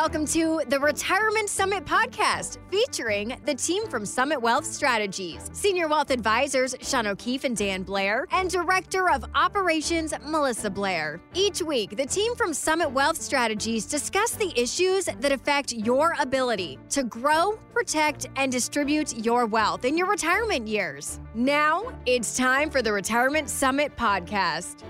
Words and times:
Welcome 0.00 0.26
to 0.26 0.62
the 0.68 0.78
Retirement 0.78 1.48
Summit 1.48 1.84
podcast 1.84 2.58
featuring 2.70 3.36
the 3.46 3.54
team 3.56 3.88
from 3.88 4.06
Summit 4.06 4.40
Wealth 4.40 4.64
Strategies, 4.64 5.50
Senior 5.52 5.88
Wealth 5.88 6.12
Advisors 6.12 6.76
Shawn 6.80 7.08
O'Keefe 7.08 7.42
and 7.42 7.56
Dan 7.56 7.82
Blair, 7.82 8.24
and 8.30 8.48
Director 8.48 9.10
of 9.10 9.24
Operations 9.34 10.14
Melissa 10.24 10.70
Blair. 10.70 11.20
Each 11.34 11.60
week, 11.62 11.96
the 11.96 12.06
team 12.06 12.36
from 12.36 12.54
Summit 12.54 12.92
Wealth 12.92 13.20
Strategies 13.20 13.86
discuss 13.86 14.36
the 14.36 14.52
issues 14.56 15.06
that 15.06 15.32
affect 15.32 15.72
your 15.72 16.14
ability 16.20 16.78
to 16.90 17.02
grow, 17.02 17.58
protect, 17.72 18.28
and 18.36 18.52
distribute 18.52 19.26
your 19.26 19.46
wealth 19.46 19.84
in 19.84 19.98
your 19.98 20.06
retirement 20.06 20.68
years. 20.68 21.18
Now, 21.34 21.92
it's 22.06 22.36
time 22.36 22.70
for 22.70 22.82
the 22.82 22.92
Retirement 22.92 23.50
Summit 23.50 23.96
podcast. 23.96 24.84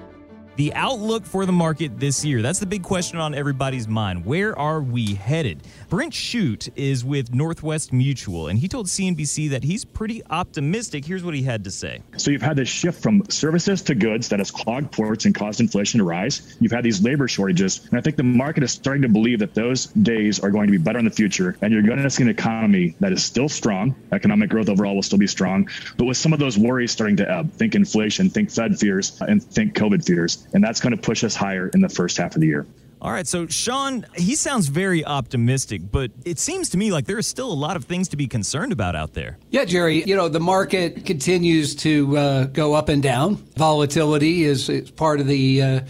The 0.59 0.75
outlook 0.75 1.25
for 1.25 1.47
the 1.47 1.53
market 1.53 2.01
this 2.01 2.25
year. 2.25 2.43
That's 2.43 2.59
the 2.59 2.67
big 2.67 2.83
question 2.83 3.21
on 3.21 3.33
everybody's 3.33 3.87
mind. 3.87 4.27
Where 4.27 4.59
are 4.59 4.81
we 4.81 5.15
headed? 5.15 5.63
Brent 5.89 6.13
Schutte 6.13 6.69
is 6.77 7.03
with 7.03 7.35
Northwest 7.35 7.95
Mutual, 7.95 8.49
and 8.49 8.59
he 8.59 8.69
told 8.69 8.89
CNBC 8.89 9.49
that 9.51 9.65
he's 9.65 9.87
pretty 9.87 10.23
optimistic. 10.29 11.07
Here's 11.07 11.25
what 11.25 11.33
he 11.33 11.43
had 11.43 11.65
to 11.65 11.71
say. 11.71 12.03
So 12.19 12.31
you've 12.31 12.43
had 12.43 12.57
this 12.57 12.69
shift 12.69 13.03
from 13.03 13.23
services 13.31 13.81
to 13.83 13.95
goods 13.95 14.29
that 14.29 14.39
has 14.39 14.51
clogged 14.51 14.93
ports 14.93 15.25
and 15.25 15.35
caused 15.35 15.61
inflation 15.61 15.99
to 15.99 16.05
rise. 16.05 16.57
You've 16.61 16.73
had 16.73 16.85
these 16.85 17.03
labor 17.03 17.27
shortages, 17.27 17.87
and 17.89 17.99
I 17.99 18.03
think 18.03 18.17
the 18.17 18.23
market 18.23 18.65
is 18.65 18.73
starting 18.73 19.01
to 19.01 19.09
believe 19.09 19.39
that 19.39 19.55
those 19.55 19.87
days 19.87 20.41
are 20.41 20.51
going 20.51 20.67
to 20.67 20.73
be 20.73 20.79
better 20.79 20.99
in 20.99 21.07
the 21.07 21.11
future, 21.11 21.57
and 21.63 21.73
you're 21.73 21.83
going 21.83 22.03
to 22.03 22.11
see 22.11 22.23
an 22.23 22.29
economy 22.29 22.95
that 23.01 23.13
is 23.13 23.25
still 23.25 23.49
strong. 23.49 23.95
Economic 24.13 24.51
growth 24.51 24.69
overall 24.69 24.95
will 24.95 25.03
still 25.03 25.19
be 25.19 25.27
strong, 25.27 25.71
but 25.97 26.05
with 26.05 26.19
some 26.19 26.35
of 26.35 26.39
those 26.39 26.59
worries 26.59 26.93
starting 26.93 27.17
to 27.17 27.31
ebb. 27.31 27.51
Think 27.53 27.75
inflation, 27.75 28.29
think 28.29 28.51
Fed 28.51 28.79
fears, 28.79 29.19
and 29.23 29.43
think 29.43 29.75
COVID 29.75 30.05
fears 30.05 30.47
and 30.53 30.63
that's 30.63 30.81
going 30.81 30.95
to 30.95 31.01
push 31.01 31.25
us 31.25 31.35
higher 31.35 31.69
in 31.69 31.81
the 31.81 31.89
first 31.89 32.17
half 32.17 32.35
of 32.35 32.41
the 32.41 32.47
year. 32.47 32.67
All 33.01 33.13
right, 33.13 33.27
so 33.27 33.47
Shawn, 33.47 34.07
he 34.17 34.35
sounds 34.35 34.67
very 34.67 35.05
optimistic, 35.05 35.83
but 35.91 36.11
it 36.25 36.41
seems 36.41 36.71
to 36.71 36.79
me 36.79 36.91
like 36.91 37.07
there 37.07 37.17
are 37.17 37.23
still 37.23 37.53
a 37.53 37.55
lot 37.55 37.77
of 37.77 37.85
things 37.85 38.09
to 38.09 38.17
be 38.17 38.27
concerned 38.27 38.73
about 38.73 38.97
out 38.97 39.15
there. 39.15 39.39
Yeah, 39.51 39.65
Jerry, 39.65 40.03
you 40.03 40.17
know, 40.17 40.29
the 40.29 40.41
market 40.41 41.05
continues 41.05 41.77
to 41.77 42.17
uh, 42.17 42.45
go 42.45 42.75
up 42.75 42.89
and 42.89 43.01
down. 43.01 43.37
Volatility 43.57 44.43
is, 44.43 44.69
is 44.69 44.91
part 44.91 45.21
of 45.21 45.29
the 45.29 45.63
uh, 45.63 45.81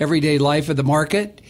everyday 0.00 0.38
life 0.38 0.68
of 0.68 0.76
the 0.76 0.82
market. 0.82 1.40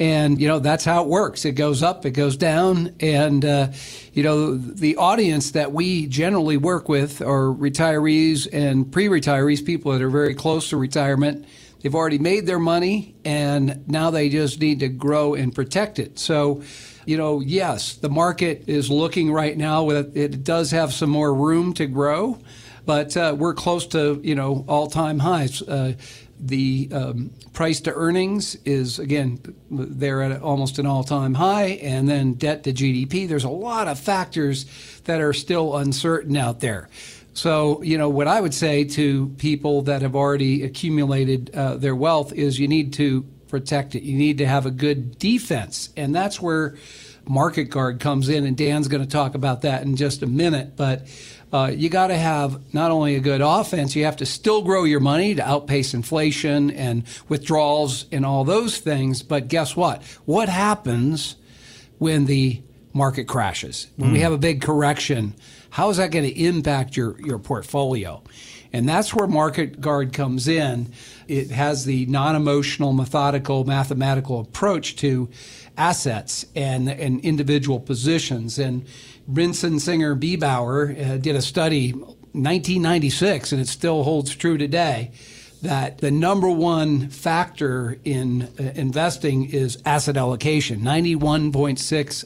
And, 0.00 0.40
you 0.40 0.48
know, 0.48 0.58
that's 0.58 0.84
how 0.84 1.04
it 1.04 1.08
works. 1.08 1.44
It 1.44 1.52
goes 1.52 1.80
up, 1.80 2.04
it 2.04 2.10
goes 2.10 2.36
down. 2.36 2.96
And, 2.98 3.44
uh, 3.44 3.68
you 4.12 4.24
know, 4.24 4.56
the 4.56 4.96
audience 4.96 5.52
that 5.52 5.70
we 5.70 6.06
generally 6.06 6.56
work 6.56 6.88
with 6.88 7.20
are 7.22 7.46
retirees 7.46 8.48
and 8.52 8.90
pre 8.90 9.06
retirees, 9.06 9.64
people 9.64 9.92
that 9.92 10.02
are 10.02 10.10
very 10.10 10.34
close 10.34 10.70
to 10.70 10.76
retirement 10.76 11.46
They've 11.84 11.94
already 11.94 12.18
made 12.18 12.46
their 12.46 12.58
money 12.58 13.14
and 13.26 13.86
now 13.86 14.10
they 14.10 14.30
just 14.30 14.58
need 14.58 14.80
to 14.80 14.88
grow 14.88 15.34
and 15.34 15.54
protect 15.54 15.98
it. 15.98 16.18
So, 16.18 16.62
you 17.04 17.18
know, 17.18 17.40
yes, 17.40 17.96
the 17.96 18.08
market 18.08 18.64
is 18.68 18.88
looking 18.88 19.30
right 19.30 19.54
now 19.54 19.84
with 19.84 20.16
it 20.16 20.42
does 20.44 20.70
have 20.70 20.94
some 20.94 21.10
more 21.10 21.34
room 21.34 21.74
to 21.74 21.84
grow, 21.84 22.38
but 22.86 23.14
uh, 23.18 23.36
we're 23.38 23.52
close 23.52 23.86
to, 23.88 24.18
you 24.24 24.34
know, 24.34 24.64
all 24.66 24.86
time 24.86 25.18
highs. 25.18 25.60
Uh, 25.60 25.92
the 26.40 26.88
um, 26.90 27.30
price 27.52 27.80
to 27.82 27.92
earnings 27.92 28.56
is 28.64 28.98
again 28.98 29.38
they're 29.70 30.22
at 30.22 30.42
almost 30.42 30.78
an 30.78 30.86
all-time 30.86 31.34
high 31.34 31.78
and 31.80 32.08
then 32.08 32.34
debt 32.34 32.64
to 32.64 32.72
gdp 32.72 33.28
there's 33.28 33.44
a 33.44 33.48
lot 33.48 33.86
of 33.86 33.98
factors 33.98 34.66
that 35.04 35.20
are 35.20 35.32
still 35.32 35.76
uncertain 35.76 36.36
out 36.36 36.58
there 36.58 36.88
so, 37.34 37.82
you 37.82 37.98
know, 37.98 38.08
what 38.08 38.28
I 38.28 38.40
would 38.40 38.54
say 38.54 38.84
to 38.84 39.28
people 39.38 39.82
that 39.82 40.02
have 40.02 40.14
already 40.14 40.62
accumulated 40.62 41.54
uh, 41.54 41.76
their 41.76 41.94
wealth 41.94 42.32
is 42.32 42.60
you 42.60 42.68
need 42.68 42.92
to 42.94 43.22
protect 43.48 43.96
it. 43.96 44.04
You 44.04 44.16
need 44.16 44.38
to 44.38 44.46
have 44.46 44.66
a 44.66 44.70
good 44.70 45.18
defense. 45.18 45.90
And 45.96 46.14
that's 46.14 46.40
where 46.40 46.76
Market 47.26 47.64
Guard 47.64 47.98
comes 47.98 48.28
in. 48.28 48.46
And 48.46 48.56
Dan's 48.56 48.86
going 48.86 49.02
to 49.02 49.08
talk 49.08 49.34
about 49.34 49.62
that 49.62 49.82
in 49.82 49.96
just 49.96 50.22
a 50.22 50.26
minute. 50.26 50.76
But 50.76 51.08
uh, 51.52 51.72
you 51.74 51.88
got 51.88 52.08
to 52.08 52.16
have 52.16 52.72
not 52.72 52.92
only 52.92 53.16
a 53.16 53.20
good 53.20 53.40
offense, 53.40 53.96
you 53.96 54.04
have 54.04 54.18
to 54.18 54.26
still 54.26 54.62
grow 54.62 54.84
your 54.84 55.00
money 55.00 55.34
to 55.34 55.42
outpace 55.42 55.92
inflation 55.92 56.70
and 56.70 57.02
withdrawals 57.28 58.06
and 58.12 58.24
all 58.24 58.44
those 58.44 58.78
things. 58.78 59.24
But 59.24 59.48
guess 59.48 59.74
what? 59.74 60.04
What 60.24 60.48
happens 60.48 61.34
when 61.98 62.26
the 62.26 62.62
market 62.94 63.24
crashes? 63.24 63.88
When 63.96 64.10
mm. 64.10 64.12
we 64.12 64.18
hmm. 64.18 64.22
have 64.24 64.32
a 64.32 64.38
big 64.38 64.62
correction? 64.62 65.34
How 65.70 65.90
is 65.90 65.98
that 65.98 66.10
going 66.10 66.24
to 66.24 66.40
impact 66.40 66.96
your, 66.96 67.20
your 67.20 67.38
portfolio? 67.38 68.22
And 68.72 68.88
that's 68.88 69.14
where 69.14 69.28
Market 69.28 69.80
Guard 69.80 70.12
comes 70.12 70.48
in. 70.48 70.92
It 71.28 71.50
has 71.50 71.84
the 71.84 72.06
non 72.06 72.34
emotional, 72.34 72.92
methodical, 72.92 73.64
mathematical 73.64 74.40
approach 74.40 74.96
to 74.96 75.28
assets 75.76 76.44
and, 76.56 76.88
and 76.88 77.20
individual 77.20 77.78
positions. 77.78 78.58
And 78.58 78.86
Brinson 79.30 79.80
Singer 79.80 80.16
Beebower 80.16 80.90
uh, 80.90 81.16
did 81.18 81.36
a 81.36 81.42
study 81.42 81.92
1996, 81.92 83.52
and 83.52 83.60
it 83.60 83.68
still 83.68 84.02
holds 84.02 84.34
true 84.34 84.58
today 84.58 85.12
that 85.62 85.98
the 85.98 86.10
number 86.10 86.50
one 86.50 87.08
factor 87.08 87.96
in 88.04 88.42
uh, 88.58 88.72
investing 88.74 89.50
is 89.50 89.80
asset 89.86 90.16
allocation. 90.16 90.80
91.6 90.80 92.24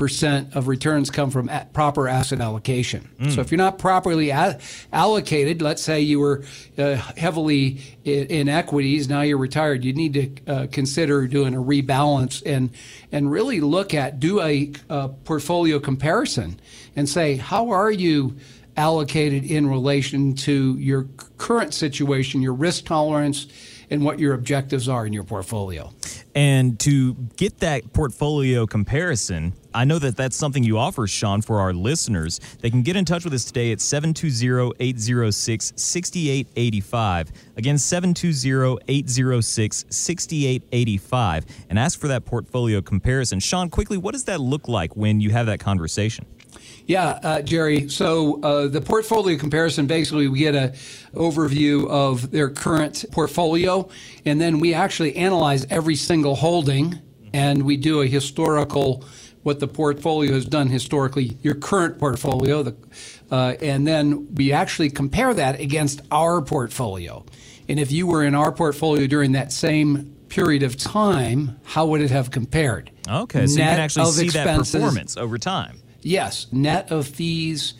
percent 0.00 0.56
of 0.56 0.66
returns 0.66 1.10
come 1.10 1.30
from 1.30 1.50
proper 1.74 2.08
asset 2.08 2.40
allocation. 2.40 3.06
Mm. 3.20 3.34
So 3.34 3.42
if 3.42 3.50
you're 3.52 3.58
not 3.58 3.78
properly 3.78 4.30
a- 4.30 4.58
allocated, 4.94 5.60
let's 5.60 5.82
say 5.82 6.00
you 6.00 6.18
were 6.18 6.42
uh, 6.78 6.94
heavily 6.94 7.82
in, 8.02 8.26
in, 8.28 8.48
equities, 8.48 9.10
now 9.10 9.20
you're 9.20 9.36
retired, 9.36 9.84
you 9.84 9.92
need 9.92 10.14
to 10.14 10.52
uh, 10.52 10.66
consider 10.72 11.26
doing 11.26 11.54
a 11.54 11.58
rebalance 11.58 12.42
and 12.46 12.70
and 13.12 13.30
really 13.30 13.60
look 13.60 13.92
at 13.92 14.18
do 14.18 14.40
a, 14.40 14.72
a 14.88 15.10
portfolio 15.10 15.78
comparison 15.78 16.58
and 16.96 17.06
say 17.06 17.36
how 17.36 17.68
are 17.68 17.90
you 17.90 18.34
allocated 18.78 19.44
in 19.44 19.68
relation 19.68 20.34
to 20.34 20.78
your 20.78 21.08
current 21.36 21.74
situation, 21.74 22.40
your 22.40 22.54
risk 22.54 22.86
tolerance, 22.86 23.48
and 23.90 24.04
what 24.04 24.18
your 24.18 24.34
objectives 24.34 24.88
are 24.88 25.06
in 25.06 25.12
your 25.12 25.24
portfolio. 25.24 25.92
And 26.34 26.78
to 26.80 27.14
get 27.36 27.58
that 27.58 27.92
portfolio 27.92 28.66
comparison, 28.66 29.52
I 29.74 29.84
know 29.84 29.98
that 29.98 30.16
that's 30.16 30.36
something 30.36 30.62
you 30.62 30.78
offer, 30.78 31.06
Shawn, 31.06 31.42
for 31.42 31.60
our 31.60 31.72
listeners. 31.72 32.40
They 32.60 32.70
can 32.70 32.82
get 32.82 32.96
in 32.96 33.04
touch 33.04 33.24
with 33.24 33.34
us 33.34 33.44
today 33.44 33.72
at 33.72 33.80
720 33.80 34.72
806 34.78 35.72
6885. 35.76 37.32
Again, 37.56 37.78
720 37.78 38.78
806 38.86 39.84
6885, 39.90 41.44
and 41.68 41.78
ask 41.78 41.98
for 41.98 42.08
that 42.08 42.24
portfolio 42.24 42.80
comparison. 42.80 43.40
Shawn, 43.40 43.68
quickly, 43.68 43.98
what 43.98 44.12
does 44.12 44.24
that 44.24 44.40
look 44.40 44.68
like 44.68 44.96
when 44.96 45.20
you 45.20 45.30
have 45.30 45.46
that 45.46 45.58
conversation? 45.58 46.26
Yeah, 46.90 47.20
uh, 47.22 47.42
Jerry. 47.42 47.88
So 47.88 48.42
uh, 48.42 48.66
the 48.66 48.80
portfolio 48.80 49.38
comparison 49.38 49.86
basically 49.86 50.26
we 50.26 50.40
get 50.40 50.56
an 50.56 50.72
overview 51.14 51.88
of 51.88 52.32
their 52.32 52.50
current 52.50 53.04
portfolio, 53.12 53.88
and 54.24 54.40
then 54.40 54.58
we 54.58 54.74
actually 54.74 55.14
analyze 55.14 55.64
every 55.70 55.94
single 55.94 56.34
holding, 56.34 56.98
and 57.32 57.62
we 57.62 57.76
do 57.76 58.00
a 58.00 58.08
historical 58.08 59.04
what 59.44 59.60
the 59.60 59.68
portfolio 59.68 60.32
has 60.32 60.44
done 60.44 60.66
historically, 60.66 61.38
your 61.42 61.54
current 61.54 61.96
portfolio, 61.96 62.64
the, 62.64 62.76
uh, 63.30 63.54
and 63.62 63.86
then 63.86 64.26
we 64.34 64.52
actually 64.52 64.90
compare 64.90 65.32
that 65.32 65.60
against 65.60 66.00
our 66.10 66.42
portfolio. 66.42 67.24
And 67.68 67.78
if 67.78 67.92
you 67.92 68.08
were 68.08 68.24
in 68.24 68.34
our 68.34 68.50
portfolio 68.50 69.06
during 69.06 69.30
that 69.32 69.52
same 69.52 70.16
period 70.28 70.64
of 70.64 70.76
time, 70.76 71.60
how 71.62 71.86
would 71.86 72.00
it 72.00 72.10
have 72.10 72.32
compared? 72.32 72.90
Okay, 73.08 73.46
so 73.46 73.58
Net 73.58 73.70
you 73.70 73.74
can 73.76 73.80
actually 73.80 74.06
see 74.06 74.28
that 74.30 74.58
performance 74.58 75.16
over 75.16 75.38
time. 75.38 75.80
Yes, 76.02 76.46
net 76.52 76.90
of 76.90 77.06
fees 77.06 77.74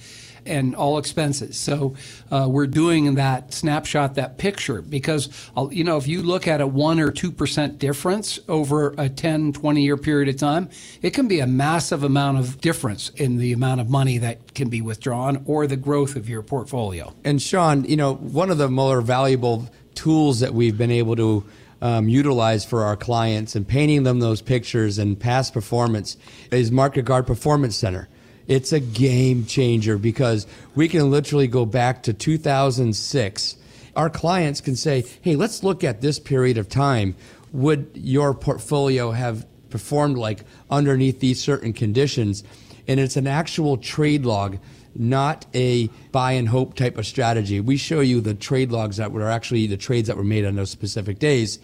and 0.47 0.75
all 0.75 0.99
expenses. 0.99 1.59
So 1.59 1.95
uh, 2.31 2.47
we're 2.49 2.67
doing 2.67 3.15
that 3.17 3.53
snapshot, 3.53 4.15
that 4.15 4.39
picture, 4.39 4.83
because, 4.83 5.29
uh, 5.57 5.69
you 5.71 5.85
know, 5.85 5.97
if 5.97 6.07
you 6.07 6.23
look 6.23 6.49
at 6.49 6.61
a 6.61 6.67
1 6.67 7.01
or 7.01 7.11
2% 7.11 7.79
difference 7.79 8.39
over 8.49 8.95
a 8.99 9.09
10, 9.09 9.53
20 9.53 9.83
year 9.83 9.97
period 9.97 10.29
of 10.29 10.37
time, 10.37 10.69
it 11.03 11.11
can 11.11 11.29
be 11.29 11.41
a 11.41 11.47
massive 11.47 12.03
amount 12.03 12.39
of 12.39 12.61
difference 12.61 13.11
in 13.11 13.39
the 13.39 13.53
amount 13.53 13.81
of 13.81 13.89
money 13.89 14.19
that 14.19 14.55
can 14.55 14.69
be 14.69 14.81
withdrawn 14.81 15.43
or 15.47 15.67
the 15.67 15.77
growth 15.77 16.17
of 16.17 16.29
your 16.29 16.43
portfolio. 16.43 17.13
And 17.25 17.41
Shawn, 17.41 17.85
you 17.85 17.97
know, 17.97 18.15
one 18.15 18.51
of 18.51 18.59
the 18.59 18.69
more 18.69 19.01
valuable 19.01 19.69
tools 19.95 20.41
that 20.41 20.55
we've 20.55 20.79
been 20.79 20.91
able 20.91 21.17
to 21.17 21.45
um, 21.83 22.09
utilize 22.09 22.65
for 22.65 22.83
our 22.85 22.97
clients 22.97 23.55
and 23.55 23.67
painting 23.67 24.03
them 24.03 24.21
those 24.21 24.43
pictures 24.43 24.99
and 24.99 25.19
past 25.19 25.53
performance 25.53 26.17
is 26.51 26.71
Market 26.71 27.05
Guard 27.05 27.27
Performance 27.27 27.77
Center. 27.77 28.09
It's 28.47 28.73
a 28.73 28.81
game 28.81 29.47
changer 29.47 29.97
because 29.97 30.47
we 30.75 30.89
can 30.89 31.11
literally 31.11 31.47
go 31.47 31.65
back 31.65 32.03
to 32.05 32.13
2006. 32.13 33.57
Our 33.97 34.11
clients 34.11 34.61
can 34.61 34.77
say, 34.77 35.05
hey, 35.23 35.37
let's 35.37 35.63
look 35.63 35.85
at 35.85 36.01
this 36.01 36.19
period 36.19 36.59
of 36.59 36.69
time. 36.69 37.15
Would 37.53 37.93
your 37.95 38.35
portfolio 38.35 39.13
have 39.13 39.47
performed 39.71 40.19
like 40.19 40.45
underneath 40.69 41.21
these 41.21 41.41
certain 41.41 41.73
conditions? 41.73 42.45
And 42.89 42.99
it's 42.99 43.17
an 43.17 43.27
actual 43.27 43.77
trade 43.77 44.25
log 44.25 44.59
not 44.95 45.47
a 45.55 45.89
buy 46.13 46.33
and 46.33 46.49
hope 46.49 46.75
type 46.75 46.99
of 46.99 47.07
strategy. 47.07 47.61
We 47.61 47.77
show 47.77 48.01
you 48.01 48.21
the 48.21 48.35
trade 48.35 48.73
logs 48.73 48.97
that 48.97 49.13
were 49.13 49.31
actually 49.31 49.67
the 49.67 49.77
trades 49.77 50.09
that 50.09 50.17
were 50.17 50.25
made 50.25 50.45
on 50.45 50.57
those 50.57 50.71
specific 50.71 51.19
days. 51.19 51.59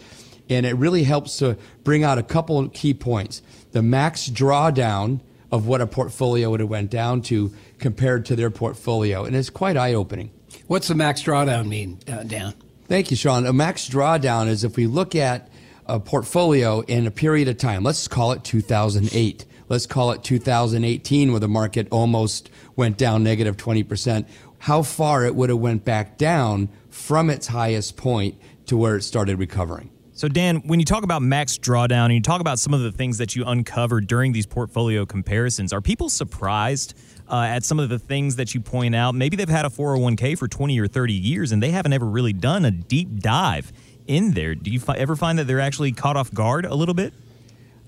And 0.49 0.65
it 0.65 0.75
really 0.77 1.03
helps 1.03 1.39
to 1.39 1.57
bring 1.83 2.05
out 2.05 2.19
a 2.19 2.23
couple 2.23 2.59
of 2.59 2.73
key 2.73 2.95
points. 2.95 3.43
The 3.73 3.83
max 3.83 4.29
drawdown 4.29 5.21
of 5.51 5.67
what 5.67 5.81
a 5.81 5.87
portfolio 5.87 6.51
would 6.51 6.61
have 6.61 6.69
went 6.69 6.91
down 6.91 7.23
to 7.23 7.53
compared 7.79 8.27
to 8.27 8.37
their 8.37 8.51
portfolio. 8.51 9.25
And 9.25 9.35
it's 9.35 9.51
quite 9.51 9.77
eye 9.77 9.95
opening. 9.95 10.31
What's 10.67 10.89
the 10.89 10.95
max 10.95 11.23
drawdown 11.23 11.69
mean, 11.69 11.99
uh, 12.09 12.23
Dan? 12.23 12.55
Thank 12.89 13.11
you, 13.11 13.17
Shawn. 13.17 13.47
A 13.47 13.53
max 13.53 13.89
drawdown 13.89 14.49
is 14.49 14.65
if 14.65 14.77
we 14.77 14.87
look 14.87 15.15
at 15.15 15.49
a 15.87 16.01
portfolio 16.01 16.81
in 16.81 17.07
a 17.07 17.11
period 17.11 17.49
of 17.49 17.57
time, 17.59 17.83
let's 17.83 18.07
call 18.09 18.33
it 18.33 18.45
2008. 18.45 19.45
Let's 19.69 19.87
call 19.87 20.13
it 20.13 20.23
2018 20.23 21.33
where 21.33 21.41
the 21.41 21.49
market 21.49 21.89
almost 21.91 22.51
went 22.77 22.97
down 22.97 23.23
negative 23.23 23.57
20%. 23.57 24.27
How 24.61 24.83
far 24.83 25.25
it 25.25 25.35
would 25.35 25.51
have 25.51 25.59
went 25.59 25.85
back 25.85 26.19
down 26.19 26.69
from 26.89 27.31
its 27.31 27.49
highest 27.49 27.97
point 27.97 28.37
to 28.67 28.77
where 28.77 28.97
it 28.97 29.03
started 29.03 29.39
recovering. 29.39 29.91
So, 30.13 30.29
Dan, 30.29 30.63
when 30.65 30.81
you 30.81 30.87
talk 30.87 31.03
about 31.03 31.21
max 31.21 31.59
drawdown 31.59 32.07
and 32.07 32.15
you 32.15 32.23
talk 32.23 32.41
about 32.41 32.59
some 32.59 32.73
of 32.73 32.81
the 32.81 32.91
things 32.91 33.19
that 33.19 33.37
you 33.37 33.45
uncovered 33.45 34.07
during 34.07 34.33
these 34.33 34.47
portfolio 34.47 35.05
comparisons, 35.05 35.75
are 35.75 35.83
people 35.83 36.09
surprised 36.09 36.95
uh, 37.29 37.43
at 37.43 37.65
some 37.65 37.79
of 37.79 37.91
the 37.91 37.99
things 37.99 38.37
that 38.37 38.55
you 38.55 38.63
point 38.63 38.95
out? 38.95 39.15
Maybe 39.15 39.37
they've 39.37 39.47
had 39.47 39.67
a 39.67 39.69
401k 39.69 40.39
for 40.39 40.49
20 40.49 40.81
or 40.81 40.87
30 40.87 41.13
years 41.13 41.53
and 41.53 41.63
they 41.63 41.71
haven't 41.71 41.93
ever 41.93 42.07
really 42.07 42.33
done 42.33 42.65
a 42.65 42.71
deep 42.71 43.21
dive 43.21 43.75
in 44.07 44.31
there. 44.31 44.55
Do 44.55 44.71
you 44.71 44.81
fi- 44.81 44.97
ever 44.97 45.17
find 45.17 45.39
that 45.39 45.47
they're 45.47 45.61
actually 45.61 45.93
caught 45.93 46.17
off 46.17 46.33
guard 46.33 46.65
a 46.65 46.75
little 46.75 46.95
bit? 46.95 47.13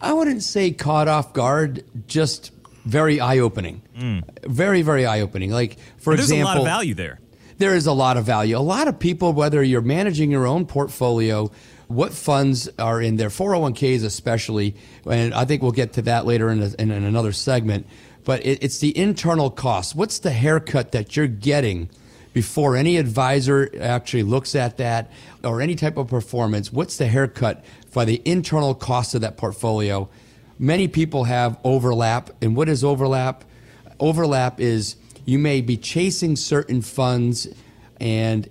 I 0.00 0.12
wouldn't 0.12 0.42
say 0.42 0.70
caught 0.70 1.08
off 1.08 1.32
guard, 1.32 1.84
just 2.06 2.52
very 2.84 3.20
eye 3.20 3.38
opening. 3.38 3.82
Mm. 3.96 4.24
Very, 4.46 4.82
very 4.82 5.06
eye 5.06 5.20
opening. 5.20 5.50
Like, 5.50 5.78
for 5.98 6.14
There's 6.16 6.30
example, 6.30 6.46
a 6.46 6.54
lot 6.54 6.58
of 6.58 6.64
value 6.64 6.94
there. 6.94 7.20
There 7.58 7.74
is 7.74 7.86
a 7.86 7.92
lot 7.92 8.16
of 8.16 8.24
value. 8.24 8.56
A 8.56 8.60
lot 8.60 8.88
of 8.88 8.98
people, 8.98 9.32
whether 9.32 9.62
you're 9.62 9.80
managing 9.82 10.30
your 10.30 10.46
own 10.46 10.64
portfolio, 10.64 11.50
what 11.88 12.12
funds 12.12 12.68
are 12.78 13.00
in 13.02 13.16
there, 13.16 13.28
401ks 13.30 14.04
especially, 14.04 14.76
and 15.04 15.34
I 15.34 15.44
think 15.44 15.62
we'll 15.62 15.72
get 15.72 15.94
to 15.94 16.02
that 16.02 16.24
later 16.24 16.50
in, 16.50 16.62
a, 16.62 16.70
in 16.78 16.90
another 16.90 17.32
segment. 17.32 17.86
But 18.24 18.44
it, 18.46 18.62
it's 18.62 18.78
the 18.78 18.96
internal 18.96 19.50
cost. 19.50 19.96
What's 19.96 20.18
the 20.20 20.30
haircut 20.30 20.92
that 20.92 21.16
you're 21.16 21.26
getting 21.26 21.90
before 22.32 22.76
any 22.76 22.96
advisor 22.96 23.70
actually 23.80 24.22
looks 24.22 24.54
at 24.54 24.76
that 24.78 25.10
or 25.42 25.60
any 25.60 25.74
type 25.74 25.96
of 25.96 26.08
performance? 26.08 26.72
What's 26.72 26.96
the 26.96 27.06
haircut 27.06 27.64
for 27.90 28.04
the 28.04 28.22
internal 28.24 28.74
cost 28.74 29.14
of 29.14 29.20
that 29.22 29.36
portfolio? 29.36 30.08
Many 30.58 30.88
people 30.88 31.24
have 31.24 31.58
overlap. 31.64 32.30
And 32.42 32.56
what 32.56 32.68
is 32.68 32.84
overlap? 32.84 33.44
Overlap 34.00 34.60
is 34.60 34.96
you 35.24 35.38
may 35.38 35.60
be 35.60 35.76
chasing 35.76 36.36
certain 36.36 36.82
funds 36.82 37.48
and 38.00 38.48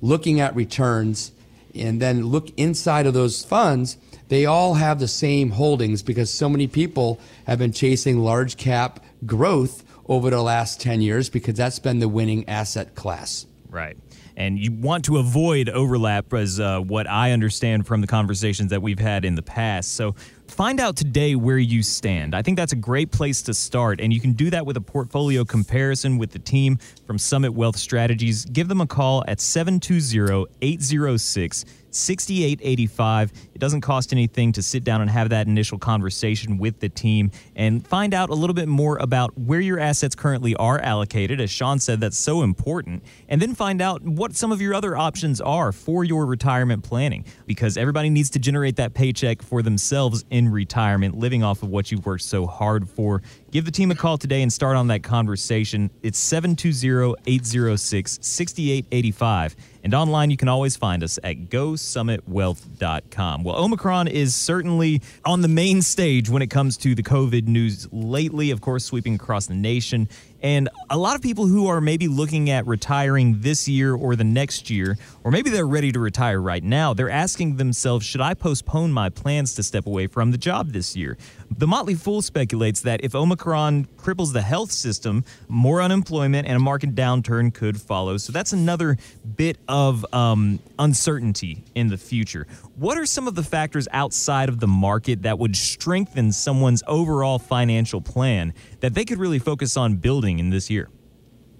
looking 0.00 0.40
at 0.40 0.54
returns 0.54 1.32
and 1.74 2.00
then 2.00 2.26
look 2.26 2.50
inside 2.56 3.06
of 3.06 3.14
those 3.14 3.44
funds, 3.44 3.96
they 4.28 4.46
all 4.46 4.74
have 4.74 4.98
the 5.00 5.08
same 5.08 5.50
holdings 5.50 6.02
because 6.02 6.32
so 6.32 6.48
many 6.48 6.66
people 6.66 7.20
have 7.46 7.58
been 7.58 7.72
chasing 7.72 8.18
large 8.18 8.56
cap 8.56 9.04
growth 9.26 9.84
over 10.10 10.28
the 10.28 10.42
last 10.42 10.80
10 10.80 11.00
years 11.00 11.30
because 11.30 11.54
that's 11.54 11.78
been 11.78 12.00
the 12.00 12.08
winning 12.08 12.46
asset 12.48 12.96
class. 12.96 13.46
Right. 13.68 13.96
And 14.36 14.58
you 14.58 14.72
want 14.72 15.04
to 15.04 15.18
avoid 15.18 15.68
overlap, 15.68 16.34
as 16.34 16.58
uh, 16.58 16.80
what 16.80 17.08
I 17.08 17.30
understand 17.30 17.86
from 17.86 18.00
the 18.00 18.08
conversations 18.08 18.70
that 18.70 18.82
we've 18.82 18.98
had 18.98 19.24
in 19.24 19.36
the 19.36 19.42
past. 19.42 19.94
So 19.94 20.16
find 20.50 20.80
out 20.80 20.96
today 20.96 21.34
where 21.34 21.58
you 21.58 21.82
stand. 21.82 22.34
I 22.34 22.42
think 22.42 22.56
that's 22.56 22.72
a 22.72 22.76
great 22.76 23.10
place 23.10 23.42
to 23.42 23.54
start. 23.54 24.00
And 24.00 24.12
you 24.12 24.20
can 24.20 24.32
do 24.32 24.50
that 24.50 24.66
with 24.66 24.76
a 24.76 24.80
portfolio 24.80 25.44
comparison 25.44 26.18
with 26.18 26.30
the 26.32 26.38
team 26.38 26.78
from 27.06 27.18
Summit 27.18 27.52
Wealth 27.52 27.76
Strategies. 27.76 28.44
Give 28.44 28.68
them 28.68 28.80
a 28.80 28.86
call 28.86 29.24
at 29.26 29.40
720 29.40 30.46
806 30.60 31.64
6885. 31.90 33.32
It 33.54 33.58
doesn't 33.58 33.80
cost 33.80 34.12
anything 34.12 34.52
to 34.52 34.62
sit 34.62 34.84
down 34.84 35.00
and 35.00 35.10
have 35.10 35.30
that 35.30 35.46
initial 35.46 35.78
conversation 35.78 36.58
with 36.58 36.80
the 36.80 36.88
team 36.88 37.30
and 37.56 37.86
find 37.86 38.14
out 38.14 38.30
a 38.30 38.34
little 38.34 38.54
bit 38.54 38.68
more 38.68 38.96
about 38.98 39.36
where 39.38 39.60
your 39.60 39.78
assets 39.78 40.14
currently 40.14 40.54
are 40.56 40.78
allocated. 40.78 41.40
As 41.40 41.50
Shawn 41.50 41.78
said, 41.78 42.00
that's 42.00 42.18
so 42.18 42.42
important. 42.42 43.02
And 43.28 43.40
then 43.40 43.54
find 43.54 43.82
out 43.82 44.02
what 44.02 44.34
some 44.34 44.52
of 44.52 44.60
your 44.60 44.74
other 44.74 44.96
options 44.96 45.40
are 45.40 45.72
for 45.72 46.04
your 46.04 46.26
retirement 46.26 46.84
planning 46.84 47.24
because 47.46 47.76
everybody 47.76 48.10
needs 48.10 48.30
to 48.30 48.38
generate 48.38 48.76
that 48.76 48.94
paycheck 48.94 49.42
for 49.42 49.62
themselves 49.62 50.24
in 50.30 50.39
retirement, 50.48 51.16
living 51.16 51.42
off 51.42 51.62
of 51.62 51.68
what 51.68 51.90
you've 51.90 52.06
worked 52.06 52.22
so 52.22 52.46
hard 52.46 52.88
for. 52.88 53.22
Give 53.50 53.64
the 53.64 53.72
team 53.72 53.90
a 53.90 53.96
call 53.96 54.16
today 54.16 54.42
and 54.42 54.52
start 54.52 54.76
on 54.76 54.86
that 54.88 55.02
conversation. 55.02 55.90
It's 56.02 56.20
720 56.20 57.16
806 57.26 58.20
6885. 58.22 59.56
And 59.82 59.94
online, 59.94 60.30
you 60.30 60.36
can 60.36 60.48
always 60.48 60.76
find 60.76 61.02
us 61.02 61.18
at 61.24 61.48
GoSummitWealth.com. 61.48 63.44
Well, 63.44 63.56
Omicron 63.56 64.08
is 64.08 64.36
certainly 64.36 65.00
on 65.24 65.40
the 65.40 65.48
main 65.48 65.80
stage 65.82 66.28
when 66.28 66.42
it 66.42 66.50
comes 66.50 66.76
to 66.78 66.94
the 66.94 67.02
COVID 67.02 67.48
news 67.48 67.88
lately, 67.90 68.50
of 68.50 68.60
course, 68.60 68.84
sweeping 68.84 69.14
across 69.14 69.46
the 69.46 69.54
nation. 69.54 70.06
And 70.42 70.68
a 70.90 70.98
lot 70.98 71.16
of 71.16 71.22
people 71.22 71.46
who 71.46 71.66
are 71.68 71.80
maybe 71.80 72.08
looking 72.08 72.50
at 72.50 72.66
retiring 72.66 73.40
this 73.40 73.68
year 73.68 73.94
or 73.94 74.16
the 74.16 74.24
next 74.24 74.68
year, 74.68 74.98
or 75.24 75.30
maybe 75.30 75.48
they're 75.50 75.66
ready 75.66 75.92
to 75.92 75.98
retire 75.98 76.40
right 76.40 76.62
now, 76.62 76.92
they're 76.94 77.10
asking 77.10 77.56
themselves, 77.56 78.04
should 78.06 78.20
I 78.20 78.34
postpone 78.34 78.92
my 78.92 79.08
plans 79.08 79.54
to 79.54 79.62
step 79.62 79.86
away 79.86 80.06
from 80.06 80.30
the 80.30 80.38
job 80.38 80.72
this 80.72 80.94
year? 80.94 81.16
The 81.50 81.66
Motley 81.66 81.94
Fool 81.94 82.20
speculates 82.22 82.82
that 82.82 83.02
if 83.02 83.14
Omicron 83.14 83.39
cripples 83.40 84.32
the 84.32 84.42
health 84.42 84.70
system, 84.70 85.24
more 85.48 85.82
unemployment 85.82 86.46
and 86.46 86.56
a 86.56 86.60
market 86.60 86.94
downturn 86.94 87.52
could 87.52 87.80
follow. 87.80 88.16
So 88.16 88.32
that's 88.32 88.52
another 88.52 88.98
bit 89.36 89.58
of 89.68 90.06
um, 90.14 90.60
uncertainty 90.78 91.64
in 91.74 91.88
the 91.88 91.96
future. 91.96 92.46
What 92.76 92.98
are 92.98 93.06
some 93.06 93.26
of 93.26 93.34
the 93.34 93.42
factors 93.42 93.88
outside 93.92 94.48
of 94.48 94.60
the 94.60 94.66
market 94.66 95.22
that 95.22 95.38
would 95.38 95.56
strengthen 95.56 96.32
someone's 96.32 96.82
overall 96.86 97.38
financial 97.38 98.00
plan 98.00 98.54
that 98.80 98.94
they 98.94 99.04
could 99.04 99.18
really 99.18 99.38
focus 99.38 99.76
on 99.76 99.96
building 99.96 100.38
in 100.38 100.50
this 100.50 100.70
year? 100.70 100.88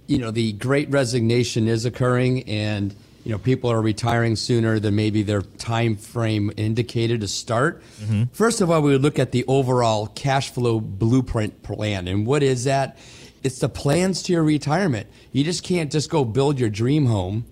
You 0.06 0.18
know, 0.18 0.30
the 0.30 0.52
great 0.52 0.90
resignation 0.90 1.68
is 1.68 1.84
occurring 1.84 2.42
and 2.48 2.94
you 3.24 3.32
know 3.32 3.38
people 3.38 3.70
are 3.70 3.80
retiring 3.80 4.36
sooner 4.36 4.78
than 4.78 4.94
maybe 4.94 5.22
their 5.22 5.42
time 5.42 5.96
frame 5.96 6.52
indicated 6.56 7.20
to 7.20 7.28
start. 7.28 7.82
Mm-hmm. 8.00 8.24
First 8.32 8.60
of 8.60 8.70
all, 8.70 8.82
we 8.82 8.92
would 8.92 9.02
look 9.02 9.18
at 9.18 9.32
the 9.32 9.44
overall 9.46 10.06
cash 10.08 10.50
flow 10.50 10.80
blueprint 10.80 11.62
plan. 11.62 12.08
And 12.08 12.26
what 12.26 12.42
is 12.42 12.64
that? 12.64 12.98
It's 13.42 13.58
the 13.58 13.68
plans 13.68 14.22
to 14.24 14.32
your 14.32 14.42
retirement. 14.42 15.06
You 15.32 15.44
just 15.44 15.64
can't 15.64 15.90
just 15.90 16.10
go 16.10 16.24
build 16.24 16.58
your 16.58 16.70
dream 16.70 17.06
home 17.06 17.44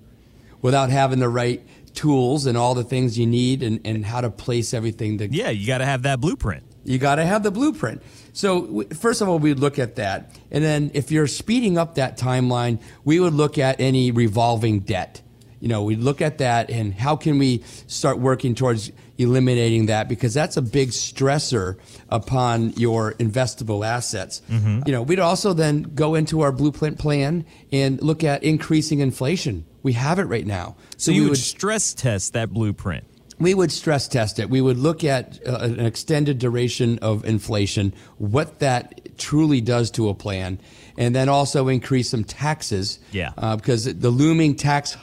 without 0.60 0.90
having 0.90 1.18
the 1.18 1.28
right 1.28 1.62
tools 1.94 2.46
and 2.46 2.56
all 2.56 2.74
the 2.74 2.84
things 2.84 3.18
you 3.18 3.26
need 3.26 3.62
and, 3.62 3.80
and 3.84 4.04
how 4.04 4.20
to 4.20 4.30
place 4.30 4.74
everything. 4.74 5.18
To, 5.18 5.28
yeah, 5.28 5.50
you 5.50 5.66
got 5.66 5.78
to 5.78 5.86
have 5.86 6.02
that 6.02 6.20
blueprint. 6.20 6.64
You 6.84 6.98
got 6.98 7.16
to 7.16 7.26
have 7.26 7.42
the 7.42 7.50
blueprint. 7.50 8.02
So, 8.32 8.84
first 8.94 9.20
of 9.20 9.28
all, 9.28 9.38
we'd 9.38 9.58
look 9.58 9.78
at 9.78 9.96
that. 9.96 10.30
And 10.50 10.62
then 10.62 10.90
if 10.94 11.10
you're 11.10 11.26
speeding 11.26 11.76
up 11.76 11.96
that 11.96 12.16
timeline, 12.16 12.80
we 13.04 13.20
would 13.20 13.34
look 13.34 13.58
at 13.58 13.80
any 13.80 14.10
revolving 14.10 14.80
debt. 14.80 15.20
You 15.60 15.68
know, 15.68 15.82
we 15.82 15.96
look 15.96 16.20
at 16.22 16.38
that 16.38 16.70
and 16.70 16.94
how 16.94 17.16
can 17.16 17.38
we 17.38 17.62
start 17.86 18.18
working 18.18 18.54
towards 18.54 18.92
eliminating 19.18 19.86
that 19.86 20.08
because 20.08 20.32
that's 20.32 20.56
a 20.56 20.62
big 20.62 20.90
stressor 20.90 21.76
upon 22.08 22.70
your 22.74 23.14
investable 23.14 23.84
assets. 23.84 24.40
Mm-hmm. 24.48 24.82
You 24.86 24.92
know, 24.92 25.02
we'd 25.02 25.18
also 25.18 25.52
then 25.52 25.82
go 25.82 26.14
into 26.14 26.40
our 26.40 26.52
blueprint 26.52 26.98
plan 26.98 27.44
and 27.72 28.00
look 28.00 28.22
at 28.22 28.44
increasing 28.44 29.00
inflation. 29.00 29.66
We 29.82 29.94
have 29.94 30.18
it 30.18 30.24
right 30.24 30.46
now. 30.46 30.76
So, 30.96 31.10
so 31.10 31.12
you 31.12 31.22
would, 31.22 31.30
would 31.30 31.38
stress 31.38 31.94
test 31.94 32.34
that 32.34 32.50
blueprint 32.50 33.04
we 33.40 33.54
would 33.54 33.70
stress 33.70 34.08
test 34.08 34.38
it. 34.38 34.50
We 34.50 34.60
would 34.60 34.78
look 34.78 35.04
at 35.04 35.38
uh, 35.46 35.58
an 35.60 35.86
extended 35.86 36.38
duration 36.38 36.98
of 37.00 37.24
inflation, 37.24 37.94
what 38.18 38.58
that 38.60 39.16
truly 39.18 39.60
does 39.60 39.90
to 39.92 40.08
a 40.08 40.14
plan, 40.14 40.60
and 40.96 41.14
then 41.14 41.28
also 41.28 41.68
increase 41.68 42.10
some 42.10 42.24
taxes. 42.24 42.98
Yeah. 43.12 43.32
Uh, 43.36 43.56
because 43.56 43.84
the 43.84 44.10
looming 44.10 44.56
tax 44.56 44.96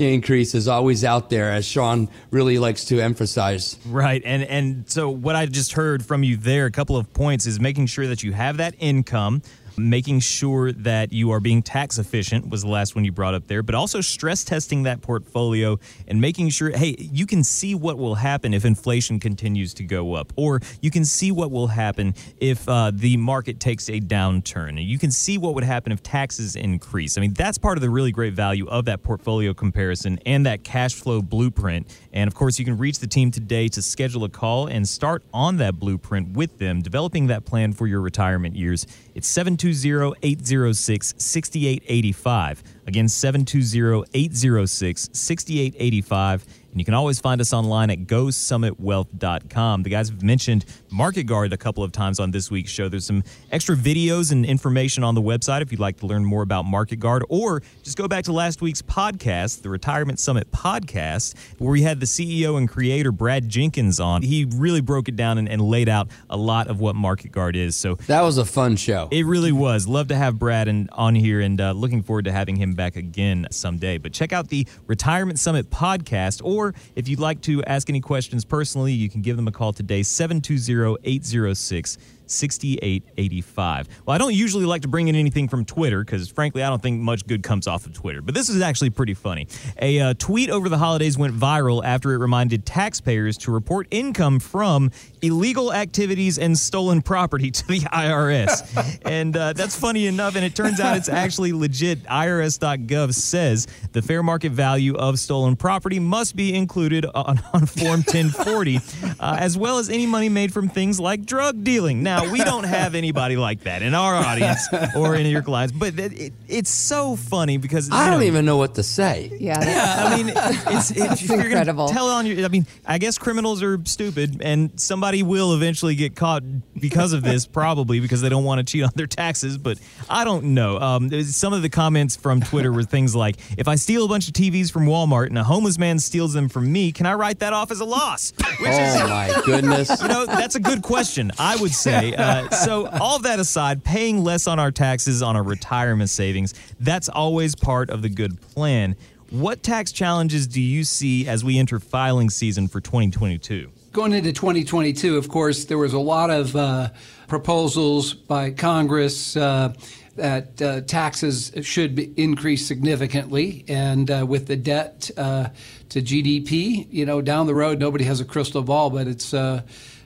increase 0.00 0.54
is 0.54 0.68
always 0.68 1.04
out 1.04 1.30
there, 1.30 1.50
as 1.50 1.66
Sean 1.66 2.08
really 2.30 2.58
likes 2.58 2.84
to 2.86 3.00
emphasize. 3.00 3.78
Right, 3.86 4.22
and 4.24 4.42
and 4.44 4.90
so 4.90 5.10
what 5.10 5.36
I 5.36 5.46
just 5.46 5.72
heard 5.72 6.04
from 6.04 6.22
you 6.22 6.36
there, 6.36 6.66
a 6.66 6.70
couple 6.70 6.96
of 6.96 7.12
points, 7.12 7.46
is 7.46 7.60
making 7.60 7.86
sure 7.86 8.06
that 8.06 8.22
you 8.22 8.32
have 8.32 8.56
that 8.56 8.74
income 8.78 9.42
making 9.76 10.20
sure 10.20 10.72
that 10.72 11.12
you 11.12 11.30
are 11.30 11.40
being 11.40 11.62
tax 11.62 11.98
efficient 11.98 12.48
was 12.48 12.62
the 12.62 12.68
last 12.68 12.94
one 12.94 13.04
you 13.04 13.12
brought 13.12 13.34
up 13.34 13.46
there, 13.46 13.62
but 13.62 13.74
also 13.74 14.00
stress 14.00 14.44
testing 14.44 14.84
that 14.84 15.00
portfolio 15.00 15.78
and 16.08 16.20
making 16.20 16.48
sure, 16.48 16.70
hey, 16.70 16.96
you 16.98 17.26
can 17.26 17.44
see 17.44 17.74
what 17.74 17.98
will 17.98 18.16
happen 18.16 18.52
if 18.52 18.64
inflation 18.64 19.20
continues 19.20 19.74
to 19.74 19.84
go 19.84 20.14
up, 20.14 20.32
or 20.36 20.60
you 20.80 20.90
can 20.90 21.04
see 21.04 21.30
what 21.30 21.50
will 21.50 21.68
happen 21.68 22.14
if 22.38 22.68
uh, 22.68 22.90
the 22.92 23.16
market 23.16 23.60
takes 23.60 23.88
a 23.88 24.00
downturn. 24.00 24.84
You 24.84 24.98
can 24.98 25.10
see 25.10 25.38
what 25.38 25.54
would 25.54 25.64
happen 25.64 25.92
if 25.92 26.02
taxes 26.02 26.56
increase. 26.56 27.16
I 27.16 27.20
mean, 27.20 27.34
that's 27.34 27.58
part 27.58 27.78
of 27.78 27.82
the 27.82 27.90
really 27.90 28.12
great 28.12 28.34
value 28.34 28.66
of 28.68 28.86
that 28.86 29.02
portfolio 29.02 29.54
comparison 29.54 30.18
and 30.26 30.46
that 30.46 30.64
cash 30.64 30.94
flow 30.94 31.22
blueprint. 31.22 31.86
And 32.12 32.26
of 32.26 32.34
course, 32.34 32.58
you 32.58 32.64
can 32.64 32.76
reach 32.76 32.98
the 32.98 33.06
team 33.06 33.30
today 33.30 33.68
to 33.68 33.82
schedule 33.82 34.24
a 34.24 34.28
call 34.28 34.66
and 34.66 34.88
start 34.88 35.22
on 35.32 35.58
that 35.58 35.78
blueprint 35.78 36.30
with 36.30 36.58
them, 36.58 36.82
developing 36.82 37.28
that 37.28 37.44
plan 37.44 37.72
for 37.72 37.86
your 37.86 38.00
retirement 38.00 38.56
years. 38.56 38.86
It's 39.14 39.28
720 39.28 39.59
806 39.60 41.14
6885. 41.18 42.62
Again, 42.86 43.08
720 43.08 44.04
806 44.14 45.10
6885. 45.12 46.44
And 46.70 46.80
you 46.80 46.84
can 46.84 46.94
always 46.94 47.18
find 47.18 47.40
us 47.40 47.52
online 47.52 47.90
at 47.90 48.06
GoSummitWealth.com. 48.06 49.82
The 49.82 49.90
guys 49.90 50.08
have 50.08 50.22
mentioned 50.22 50.64
Market 50.90 51.24
Guard 51.24 51.52
a 51.52 51.56
couple 51.56 51.82
of 51.82 51.90
times 51.92 52.20
on 52.20 52.30
this 52.30 52.50
week's 52.50 52.70
show. 52.70 52.88
There's 52.88 53.04
some 53.06 53.24
extra 53.50 53.74
videos 53.74 54.30
and 54.30 54.46
information 54.46 55.02
on 55.02 55.14
the 55.14 55.22
website 55.22 55.62
if 55.62 55.72
you'd 55.72 55.80
like 55.80 55.98
to 55.98 56.06
learn 56.06 56.24
more 56.24 56.42
about 56.42 56.64
Market 56.64 56.96
Guard, 56.96 57.24
or 57.28 57.62
just 57.82 57.96
go 57.96 58.06
back 58.06 58.24
to 58.24 58.32
last 58.32 58.62
week's 58.62 58.82
podcast, 58.82 59.62
the 59.62 59.70
Retirement 59.70 60.18
Summit 60.20 60.50
podcast, 60.52 61.34
where 61.58 61.70
we 61.70 61.82
had 61.82 61.98
the 61.98 62.06
CEO 62.06 62.56
and 62.56 62.68
creator 62.68 63.10
Brad 63.10 63.48
Jenkins 63.48 63.98
on. 63.98 64.22
He 64.22 64.44
really 64.44 64.80
broke 64.80 65.08
it 65.08 65.16
down 65.16 65.38
and, 65.38 65.48
and 65.48 65.60
laid 65.60 65.88
out 65.88 66.08
a 66.28 66.36
lot 66.36 66.68
of 66.68 66.78
what 66.80 66.94
Market 66.94 67.32
Guard 67.32 67.56
is. 67.56 67.74
So 67.74 67.96
That 68.06 68.22
was 68.22 68.38
a 68.38 68.44
fun 68.44 68.76
show. 68.76 69.08
it 69.10 69.26
really 69.26 69.52
was. 69.52 69.88
Love 69.88 70.08
to 70.08 70.16
have 70.16 70.38
Brad 70.38 70.68
and, 70.68 70.88
on 70.92 71.14
here 71.14 71.40
and 71.40 71.60
uh, 71.60 71.72
looking 71.72 72.02
forward 72.02 72.26
to 72.26 72.32
having 72.32 72.56
him 72.56 72.74
back 72.74 72.94
again 72.96 73.48
someday. 73.50 73.98
But 73.98 74.12
check 74.12 74.32
out 74.32 74.48
the 74.48 74.66
Retirement 74.86 75.38
Summit 75.38 75.70
podcast, 75.70 76.40
or 76.44 76.59
if 76.94 77.08
you'd 77.08 77.20
like 77.20 77.40
to 77.42 77.62
ask 77.64 77.88
any 77.88 78.00
questions 78.00 78.44
personally, 78.44 78.92
you 78.92 79.08
can 79.08 79.22
give 79.22 79.36
them 79.36 79.48
a 79.48 79.52
call 79.52 79.72
today, 79.72 80.02
720 80.02 80.96
806 81.04 81.98
6885. 82.30 83.88
Well, 84.06 84.14
I 84.14 84.18
don't 84.18 84.34
usually 84.34 84.64
like 84.64 84.82
to 84.82 84.88
bring 84.88 85.08
in 85.08 85.14
anything 85.14 85.48
from 85.48 85.64
Twitter 85.64 86.04
because, 86.04 86.28
frankly, 86.28 86.62
I 86.62 86.68
don't 86.68 86.82
think 86.82 87.00
much 87.00 87.26
good 87.26 87.42
comes 87.42 87.66
off 87.66 87.86
of 87.86 87.92
Twitter. 87.92 88.22
But 88.22 88.34
this 88.34 88.48
is 88.48 88.62
actually 88.62 88.90
pretty 88.90 89.14
funny. 89.14 89.48
A 89.80 90.00
uh, 90.00 90.14
tweet 90.18 90.50
over 90.50 90.68
the 90.68 90.78
holidays 90.78 91.18
went 91.18 91.34
viral 91.34 91.82
after 91.84 92.12
it 92.12 92.18
reminded 92.18 92.64
taxpayers 92.64 93.36
to 93.38 93.50
report 93.50 93.86
income 93.90 94.38
from 94.40 94.90
illegal 95.22 95.72
activities 95.72 96.38
and 96.38 96.56
stolen 96.56 97.02
property 97.02 97.50
to 97.50 97.66
the 97.66 97.80
IRS. 97.80 99.00
and 99.04 99.36
uh, 99.36 99.52
that's 99.52 99.76
funny 99.76 100.06
enough. 100.06 100.36
And 100.36 100.44
it 100.44 100.54
turns 100.54 100.80
out 100.80 100.96
it's 100.96 101.08
actually 101.08 101.52
legit. 101.52 102.02
IRS.gov 102.04 103.14
says 103.14 103.66
the 103.92 104.02
fair 104.02 104.22
market 104.22 104.52
value 104.52 104.94
of 104.96 105.18
stolen 105.18 105.56
property 105.56 105.98
must 105.98 106.36
be 106.36 106.54
included 106.54 107.06
on, 107.14 107.40
on 107.52 107.66
Form 107.66 108.00
1040, 108.00 108.80
uh, 109.20 109.36
as 109.38 109.56
well 109.56 109.78
as 109.78 109.88
any 109.88 110.06
money 110.06 110.28
made 110.28 110.52
from 110.52 110.68
things 110.68 111.00
like 111.00 111.24
drug 111.24 111.64
dealing. 111.64 112.02
Now, 112.02 112.19
we 112.30 112.38
don't 112.42 112.64
have 112.64 112.94
anybody 112.94 113.36
like 113.36 113.60
that 113.64 113.82
in 113.82 113.94
our 113.94 114.14
audience 114.14 114.68
or 114.96 115.14
in 115.16 115.26
your 115.26 115.42
clients, 115.42 115.72
but 115.72 115.98
it, 115.98 116.12
it, 116.18 116.32
it's 116.48 116.70
so 116.70 117.16
funny 117.16 117.56
because 117.56 117.90
I 117.90 118.10
don't 118.10 118.20
know, 118.20 118.26
even 118.26 118.44
know 118.44 118.56
what 118.56 118.74
to 118.76 118.82
say. 118.82 119.30
Yeah, 119.40 119.62
yeah, 119.64 120.04
I 120.06 120.16
mean, 120.16 120.32
it's, 120.76 120.90
it's 120.90 121.22
if 121.22 121.28
you're 121.28 121.38
gonna 121.38 121.48
incredible. 121.48 121.88
Tell 121.88 122.08
on 122.08 122.26
your. 122.26 122.44
I 122.44 122.48
mean, 122.48 122.66
I 122.86 122.98
guess 122.98 123.18
criminals 123.18 123.62
are 123.62 123.78
stupid, 123.84 124.40
and 124.42 124.78
somebody 124.80 125.22
will 125.22 125.54
eventually 125.54 125.94
get 125.94 126.16
caught 126.16 126.42
because 126.78 127.12
of 127.12 127.22
this, 127.22 127.46
probably 127.46 128.00
because 128.00 128.20
they 128.20 128.28
don't 128.28 128.44
want 128.44 128.66
to 128.66 128.70
cheat 128.72 128.84
on 128.84 128.90
their 128.94 129.06
taxes. 129.06 129.58
But 129.58 129.78
I 130.08 130.24
don't 130.24 130.54
know. 130.54 130.78
Um, 130.78 131.22
some 131.24 131.52
of 131.52 131.62
the 131.62 131.68
comments 131.68 132.16
from 132.16 132.40
Twitter 132.40 132.72
were 132.72 132.82
things 132.82 133.14
like, 133.14 133.36
"If 133.56 133.68
I 133.68 133.76
steal 133.76 134.04
a 134.04 134.08
bunch 134.08 134.28
of 134.28 134.34
TVs 134.34 134.70
from 134.72 134.86
Walmart 134.86 135.26
and 135.26 135.38
a 135.38 135.44
homeless 135.44 135.78
man 135.78 135.98
steals 135.98 136.32
them 136.32 136.48
from 136.48 136.70
me, 136.72 136.92
can 136.92 137.06
I 137.06 137.14
write 137.14 137.38
that 137.40 137.52
off 137.52 137.70
as 137.70 137.80
a 137.80 137.84
loss?" 137.84 138.32
Which 138.60 138.70
Oh 138.70 139.08
my 139.08 139.42
goodness. 139.44 140.00
you 140.02 140.08
know, 140.08 140.26
that's 140.26 140.54
a 140.54 140.60
good 140.60 140.82
question, 140.82 141.30
I 141.38 141.56
would 141.56 141.72
say. 141.72 142.09
Uh, 142.16 142.48
so, 142.50 142.86
all 142.86 143.18
that 143.20 143.38
aside, 143.38 143.84
paying 143.84 144.22
less 144.22 144.46
on 144.46 144.58
our 144.58 144.70
taxes 144.70 145.22
on 145.22 145.36
our 145.36 145.42
retirement 145.42 146.10
savings, 146.10 146.54
that's 146.80 147.08
always 147.08 147.54
part 147.54 147.90
of 147.90 148.02
the 148.02 148.08
good 148.08 148.40
plan. 148.40 148.96
What 149.30 149.62
tax 149.62 149.92
challenges 149.92 150.46
do 150.48 150.60
you 150.60 150.82
see 150.82 151.28
as 151.28 151.44
we 151.44 151.58
enter 151.58 151.78
filing 151.78 152.30
season 152.30 152.66
for 152.66 152.80
2022? 152.80 153.70
Going 153.92 154.12
into 154.12 154.32
2022, 154.32 155.16
of 155.16 155.28
course, 155.28 155.64
there 155.64 155.78
was 155.78 155.92
a 155.92 155.98
lot 155.98 156.30
of 156.30 156.54
uh, 156.56 156.90
proposals 157.28 158.12
by 158.12 158.50
Congress 158.50 159.36
uh, 159.36 159.72
that 160.16 160.60
uh, 160.60 160.80
taxes 160.82 161.52
should 161.62 161.94
be 161.94 162.12
increase 162.16 162.66
significantly, 162.66 163.64
and 163.68 164.10
uh, 164.10 164.24
with 164.26 164.46
the 164.46 164.56
debt 164.56 165.10
uh, 165.16 165.48
to 165.90 166.02
GDP, 166.02 166.86
you 166.90 167.06
know, 167.06 167.20
down 167.20 167.46
the 167.46 167.54
road, 167.54 167.78
nobody 167.78 168.04
has 168.04 168.20
a 168.20 168.24
crystal 168.24 168.62
ball, 168.62 168.90
but 168.90 169.06
it's 169.06 169.32
uh, 169.32 169.62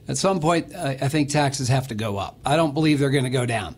at 0.07 0.19
some 0.19 0.41
point, 0.41 0.75
I, 0.75 1.09
think 1.09 1.31
taxes 1.31 1.69
have 1.69 1.89
to 1.89 1.95
go 1.95 2.19
up. 2.19 2.39
I 2.45 2.57
don't 2.57 2.75
believe 2.75 2.99
they're 2.99 3.11
going 3.11 3.25
to 3.25 3.31
go 3.31 3.47
down. 3.47 3.75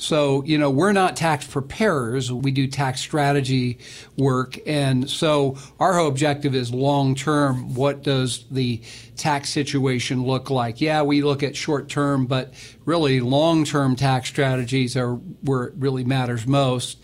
So, 0.00 0.42
you 0.44 0.56
know, 0.56 0.70
we're 0.70 0.92
not 0.92 1.14
tax 1.14 1.46
preparers. 1.46 2.32
We 2.32 2.52
do 2.52 2.66
tax 2.66 3.00
strategy 3.00 3.78
work. 4.16 4.58
And 4.66 5.08
so 5.10 5.58
our 5.78 5.94
whole 5.94 6.08
objective 6.08 6.54
is 6.54 6.72
long 6.72 7.14
term. 7.14 7.74
What 7.74 8.02
does 8.02 8.46
the 8.50 8.80
tax 9.16 9.50
situation 9.50 10.24
look 10.24 10.48
like? 10.48 10.80
Yeah, 10.80 11.02
we 11.02 11.22
look 11.22 11.42
at 11.42 11.54
short 11.54 11.90
term, 11.90 12.24
but 12.26 12.54
really 12.86 13.20
long 13.20 13.64
term 13.64 13.94
tax 13.94 14.28
strategies 14.30 14.96
are 14.96 15.16
where 15.42 15.64
it 15.64 15.74
really 15.76 16.04
matters 16.04 16.46
most. 16.46 16.98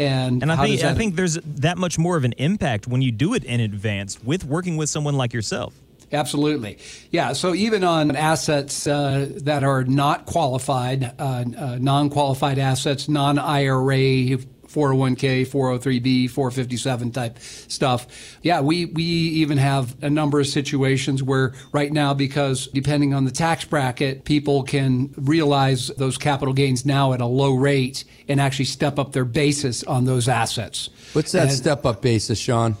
And, 0.00 0.42
And 0.42 0.50
I 0.50 0.56
think 0.56 0.82
I 0.82 0.94
think 0.94 1.14
there's 1.14 1.34
that 1.34 1.78
much 1.78 1.98
more 1.98 2.16
of 2.16 2.24
an 2.24 2.32
impact 2.32 2.88
when 2.88 3.00
you 3.00 3.12
do 3.12 3.34
it 3.34 3.44
in 3.44 3.60
advance 3.60 4.20
with 4.24 4.44
working 4.44 4.76
with 4.76 4.88
someone 4.88 5.14
like 5.14 5.32
yourself. 5.32 5.74
Absolutely. 6.12 6.78
Yeah. 7.10 7.32
So 7.34 7.54
even 7.54 7.84
on 7.84 8.16
assets 8.16 8.86
uh, 8.86 9.28
that 9.42 9.62
are 9.62 9.84
not 9.84 10.26
qualified, 10.26 11.14
uh, 11.18 11.44
uh, 11.56 11.78
non 11.80 12.10
qualified 12.10 12.58
assets, 12.58 13.08
non 13.08 13.38
IRA, 13.38 14.38
401k, 14.70 15.42
403b, 15.48 16.30
457 16.30 17.10
type 17.10 17.38
stuff. 17.40 18.06
Yeah, 18.42 18.60
we, 18.60 18.84
we 18.86 19.02
even 19.02 19.58
have 19.58 20.00
a 20.02 20.08
number 20.08 20.38
of 20.38 20.46
situations 20.46 21.22
where 21.22 21.54
right 21.72 21.92
now, 21.92 22.14
because 22.14 22.68
depending 22.68 23.12
on 23.12 23.24
the 23.24 23.32
tax 23.32 23.64
bracket, 23.64 24.24
people 24.24 24.62
can 24.62 25.12
realize 25.16 25.88
those 25.96 26.16
capital 26.16 26.54
gains 26.54 26.86
now 26.86 27.12
at 27.12 27.20
a 27.20 27.26
low 27.26 27.54
rate 27.54 28.04
and 28.28 28.40
actually 28.40 28.66
step 28.66 28.98
up 28.98 29.12
their 29.12 29.24
basis 29.24 29.82
on 29.84 30.04
those 30.04 30.28
assets. 30.28 30.88
What's 31.14 31.32
that 31.32 31.48
And- 31.48 31.52
step 31.52 31.84
up 31.84 32.00
basis, 32.00 32.38
Shawn? 32.38 32.76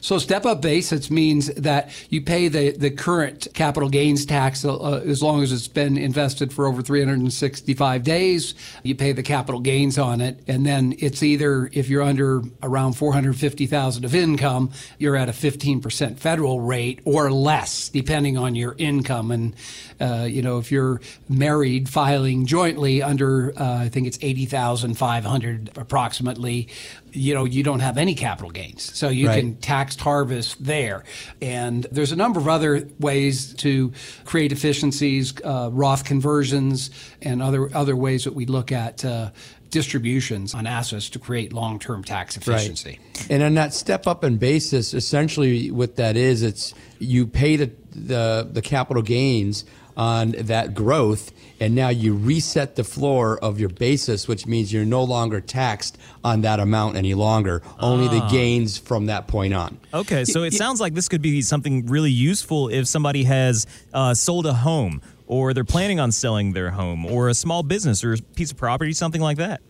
So 0.00 0.18
step 0.18 0.46
up 0.46 0.62
basis 0.62 1.10
means 1.10 1.48
that 1.54 1.90
you 2.10 2.22
pay 2.22 2.48
the, 2.48 2.72
the 2.72 2.90
current 2.90 3.48
capital 3.54 3.88
gains 3.88 4.26
tax 4.26 4.64
uh, 4.64 5.02
as 5.06 5.22
long 5.22 5.42
as 5.42 5.52
it's 5.52 5.68
been 5.68 5.96
invested 5.96 6.52
for 6.52 6.66
over 6.66 6.82
365 6.82 8.02
days. 8.02 8.54
You 8.82 8.94
pay 8.94 9.12
the 9.12 9.22
capital 9.22 9.60
gains 9.60 9.98
on 9.98 10.20
it, 10.20 10.40
and 10.46 10.66
then 10.66 10.94
it's 10.98 11.22
either 11.22 11.70
if 11.72 11.88
you're 11.88 12.02
under 12.02 12.42
around 12.62 12.94
450,000 12.94 14.04
of 14.04 14.14
income, 14.14 14.70
you're 14.98 15.16
at 15.16 15.28
a 15.28 15.32
15% 15.32 16.18
federal 16.18 16.60
rate 16.60 17.00
or 17.04 17.30
less, 17.30 17.88
depending 17.88 18.36
on 18.36 18.54
your 18.54 18.74
income. 18.78 19.30
And 19.30 19.54
uh, 20.00 20.26
you 20.28 20.42
know, 20.42 20.58
if 20.58 20.72
you're 20.72 21.00
married 21.28 21.88
filing 21.88 22.46
jointly 22.46 23.02
under, 23.02 23.52
uh, 23.58 23.78
I 23.78 23.88
think 23.88 24.06
it's 24.06 24.18
80,500 24.20 25.70
approximately, 25.76 26.68
you 27.12 27.34
know, 27.34 27.44
you 27.44 27.62
don't 27.62 27.80
have 27.80 27.98
any 27.98 28.14
capital 28.14 28.50
gains. 28.50 28.90
So 28.94 29.08
you 29.08 29.28
Right. 29.28 29.40
can 29.40 29.56
taxed 29.56 30.00
harvest 30.00 30.64
there. 30.64 31.04
And 31.40 31.86
there's 31.92 32.12
a 32.12 32.16
number 32.16 32.40
of 32.40 32.48
other 32.48 32.88
ways 32.98 33.54
to 33.54 33.92
create 34.24 34.52
efficiencies, 34.52 35.34
uh, 35.44 35.70
Roth 35.72 36.04
conversions, 36.04 36.90
and 37.20 37.42
other 37.42 37.74
other 37.74 37.96
ways 37.96 38.24
that 38.24 38.34
we 38.34 38.46
look 38.46 38.72
at 38.72 39.04
uh, 39.04 39.30
distributions 39.70 40.54
on 40.54 40.66
assets 40.66 41.08
to 41.10 41.18
create 41.18 41.52
long-term 41.52 42.04
tax 42.04 42.36
efficiency. 42.36 42.98
And 43.30 43.42
on 43.42 43.54
that 43.54 43.72
step 43.72 44.06
up 44.06 44.22
in 44.22 44.36
basis, 44.36 44.92
essentially 44.94 45.70
what 45.70 45.96
that 45.96 46.16
is, 46.16 46.42
it's 46.42 46.74
you 46.98 47.26
pay 47.26 47.56
the 47.56 47.70
the, 47.94 48.48
the 48.50 48.62
capital 48.62 49.02
gains 49.02 49.64
on 49.96 50.32
that 50.32 50.74
growth, 50.74 51.32
and 51.60 51.74
now 51.74 51.88
you 51.88 52.14
reset 52.14 52.76
the 52.76 52.84
floor 52.84 53.38
of 53.38 53.60
your 53.60 53.68
basis, 53.68 54.26
which 54.26 54.46
means 54.46 54.72
you're 54.72 54.84
no 54.84 55.04
longer 55.04 55.40
taxed 55.40 55.98
on 56.24 56.42
that 56.42 56.60
amount 56.60 56.96
any 56.96 57.14
longer. 57.14 57.62
Only 57.78 58.08
the 58.08 58.26
gains 58.28 58.78
from 58.78 59.06
that 59.06 59.28
point 59.28 59.54
on. 59.54 59.78
Okay, 59.92 60.24
so 60.24 60.42
it 60.42 60.54
sounds 60.54 60.80
like 60.80 60.94
this 60.94 61.08
could 61.08 61.22
be 61.22 61.42
something 61.42 61.86
really 61.86 62.10
useful 62.10 62.68
if 62.68 62.86
somebody 62.86 63.24
has 63.24 63.66
uh, 63.92 64.14
sold 64.14 64.46
a 64.46 64.54
home 64.54 65.02
or 65.26 65.54
they're 65.54 65.64
planning 65.64 66.00
on 66.00 66.12
selling 66.12 66.52
their 66.52 66.70
home 66.70 67.06
or 67.06 67.28
a 67.28 67.34
small 67.34 67.62
business 67.62 68.04
or 68.04 68.14
a 68.14 68.18
piece 68.18 68.50
of 68.50 68.56
property, 68.56 68.92
something 68.92 69.20
like 69.20 69.38
that. 69.38 69.62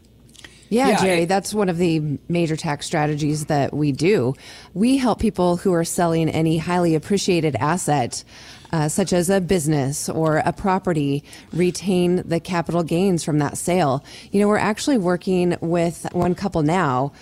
Yeah, 0.73 0.89
Yeah, 0.89 1.01
Jerry, 1.03 1.23
it- 1.23 1.29
that's 1.29 1.53
one 1.53 1.69
of 1.69 1.79
the 1.79 2.19
major 2.29 2.57
tax 2.57 2.87
strategies 2.87 3.47
that 3.47 3.75
we 3.75 3.93
do. 3.93 4.35
We 4.75 4.97
help 4.97 5.19
people 5.21 5.57
who 5.59 5.73
are 5.75 5.85
selling 5.85 6.29
any 6.29 6.59
highly 6.59 6.95
appreciated 6.95 7.57
asset, 7.57 8.25
uh, 8.73 8.89
such 8.89 9.13
as 9.13 9.29
a 9.29 9.41
business 9.41 10.09
or 10.09 10.39
a 10.39 10.53
property, 10.53 11.25
retain 11.53 12.23
the 12.27 12.41
capital 12.41 12.83
gains 12.83 13.23
from 13.23 13.39
that 13.39 13.59
sale. 13.59 14.03
You 14.31 14.41
know, 14.41 14.49
we're 14.49 14.57
actually 14.57 14.97
working 14.99 15.57
with 15.61 16.07
one 16.13 16.35
couple 16.35 16.63
now 16.63 17.13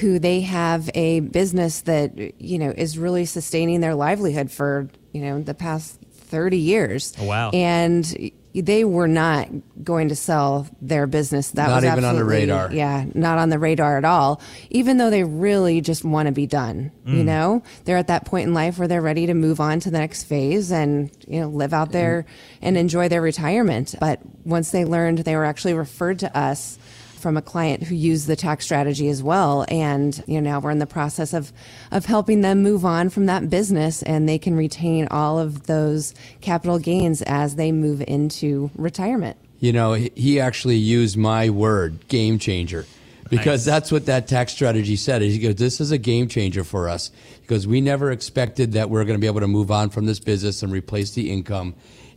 who 0.00 0.18
they 0.18 0.40
have 0.40 0.90
a 0.94 1.20
business 1.20 1.82
that, 1.82 2.10
you 2.40 2.58
know, 2.58 2.72
is 2.76 2.98
really 2.98 3.24
sustaining 3.24 3.80
their 3.80 3.94
livelihood 3.94 4.50
for, 4.50 4.88
you 5.12 5.22
know, 5.22 5.40
the 5.40 5.54
past 5.54 5.98
30 6.12 6.58
years. 6.58 7.12
Oh, 7.20 7.24
wow. 7.24 7.50
And 7.50 8.30
they 8.60 8.84
were 8.84 9.08
not 9.08 9.48
going 9.84 10.08
to 10.08 10.16
sell 10.16 10.66
their 10.80 11.06
business. 11.06 11.50
That 11.52 11.68
Not 11.68 11.76
was 11.82 11.84
even 11.84 12.04
on 12.04 12.16
the 12.16 12.24
radar. 12.24 12.72
Yeah, 12.72 13.04
not 13.14 13.38
on 13.38 13.50
the 13.50 13.58
radar 13.58 13.98
at 13.98 14.04
all. 14.04 14.40
Even 14.70 14.96
though 14.96 15.10
they 15.10 15.24
really 15.24 15.80
just 15.80 16.04
want 16.04 16.26
to 16.26 16.32
be 16.32 16.46
done, 16.46 16.90
you 17.04 17.22
Mm. 17.22 17.24
know, 17.26 17.62
they're 17.84 17.96
at 17.98 18.06
that 18.08 18.24
point 18.24 18.48
in 18.48 18.54
life 18.54 18.78
where 18.78 18.88
they're 18.88 19.02
ready 19.02 19.26
to 19.26 19.34
move 19.34 19.60
on 19.60 19.80
to 19.80 19.90
the 19.90 19.98
next 19.98 20.24
phase 20.24 20.72
and 20.72 21.10
you 21.28 21.40
know 21.40 21.48
live 21.48 21.72
out 21.72 21.92
there 21.92 22.24
and 22.62 22.76
enjoy 22.76 23.08
their 23.08 23.22
retirement. 23.22 23.94
But 24.00 24.20
once 24.44 24.70
they 24.70 24.84
learned, 24.84 25.18
they 25.18 25.36
were 25.36 25.44
actually 25.44 25.74
referred 25.74 26.18
to 26.20 26.36
us 26.36 26.78
from 27.26 27.36
a 27.36 27.42
client 27.42 27.82
who 27.82 27.96
used 27.96 28.28
the 28.28 28.36
tax 28.36 28.64
strategy 28.64 29.08
as 29.08 29.20
well. 29.20 29.66
And, 29.68 30.22
you 30.28 30.40
know, 30.40 30.48
now 30.48 30.60
we're 30.60 30.70
in 30.70 30.78
the 30.78 30.86
process 30.86 31.32
of, 31.32 31.52
of 31.90 32.06
helping 32.06 32.42
them 32.42 32.62
move 32.62 32.84
on 32.84 33.10
from 33.10 33.26
that 33.26 33.50
business 33.50 34.04
and 34.04 34.28
they 34.28 34.38
can 34.38 34.54
retain 34.54 35.08
all 35.10 35.36
of 35.36 35.66
those 35.66 36.14
capital 36.40 36.78
gains 36.78 37.22
as 37.22 37.56
they 37.56 37.72
move 37.72 38.00
into 38.06 38.70
retirement. 38.76 39.36
You 39.58 39.72
know, 39.72 39.94
he 39.94 40.38
actually 40.38 40.76
used 40.76 41.16
my 41.16 41.50
word, 41.50 42.06
game 42.06 42.38
changer 42.38 42.86
because 43.28 43.66
nice. 43.66 43.74
that's 43.74 43.90
what 43.90 44.06
that 44.06 44.28
tax 44.28 44.52
strategy 44.52 44.94
said. 44.94 45.20
He 45.20 45.40
goes, 45.40 45.56
"This 45.56 45.80
is 45.80 45.90
a 45.90 45.98
game 45.98 46.28
changer 46.28 46.62
for 46.62 46.88
us 46.88 47.10
because 47.42 47.66
we 47.66 47.80
never 47.80 48.12
expected 48.12 48.74
that 48.74 48.88
we're 48.88 49.04
going 49.04 49.18
to 49.18 49.20
be 49.20 49.26
able 49.26 49.40
to 49.40 49.48
move 49.48 49.72
on 49.72 49.90
from 49.90 50.06
this 50.06 50.20
business 50.20 50.62
and 50.62 50.70
replace 50.70 51.10
the 51.10 51.32
income." 51.32 51.74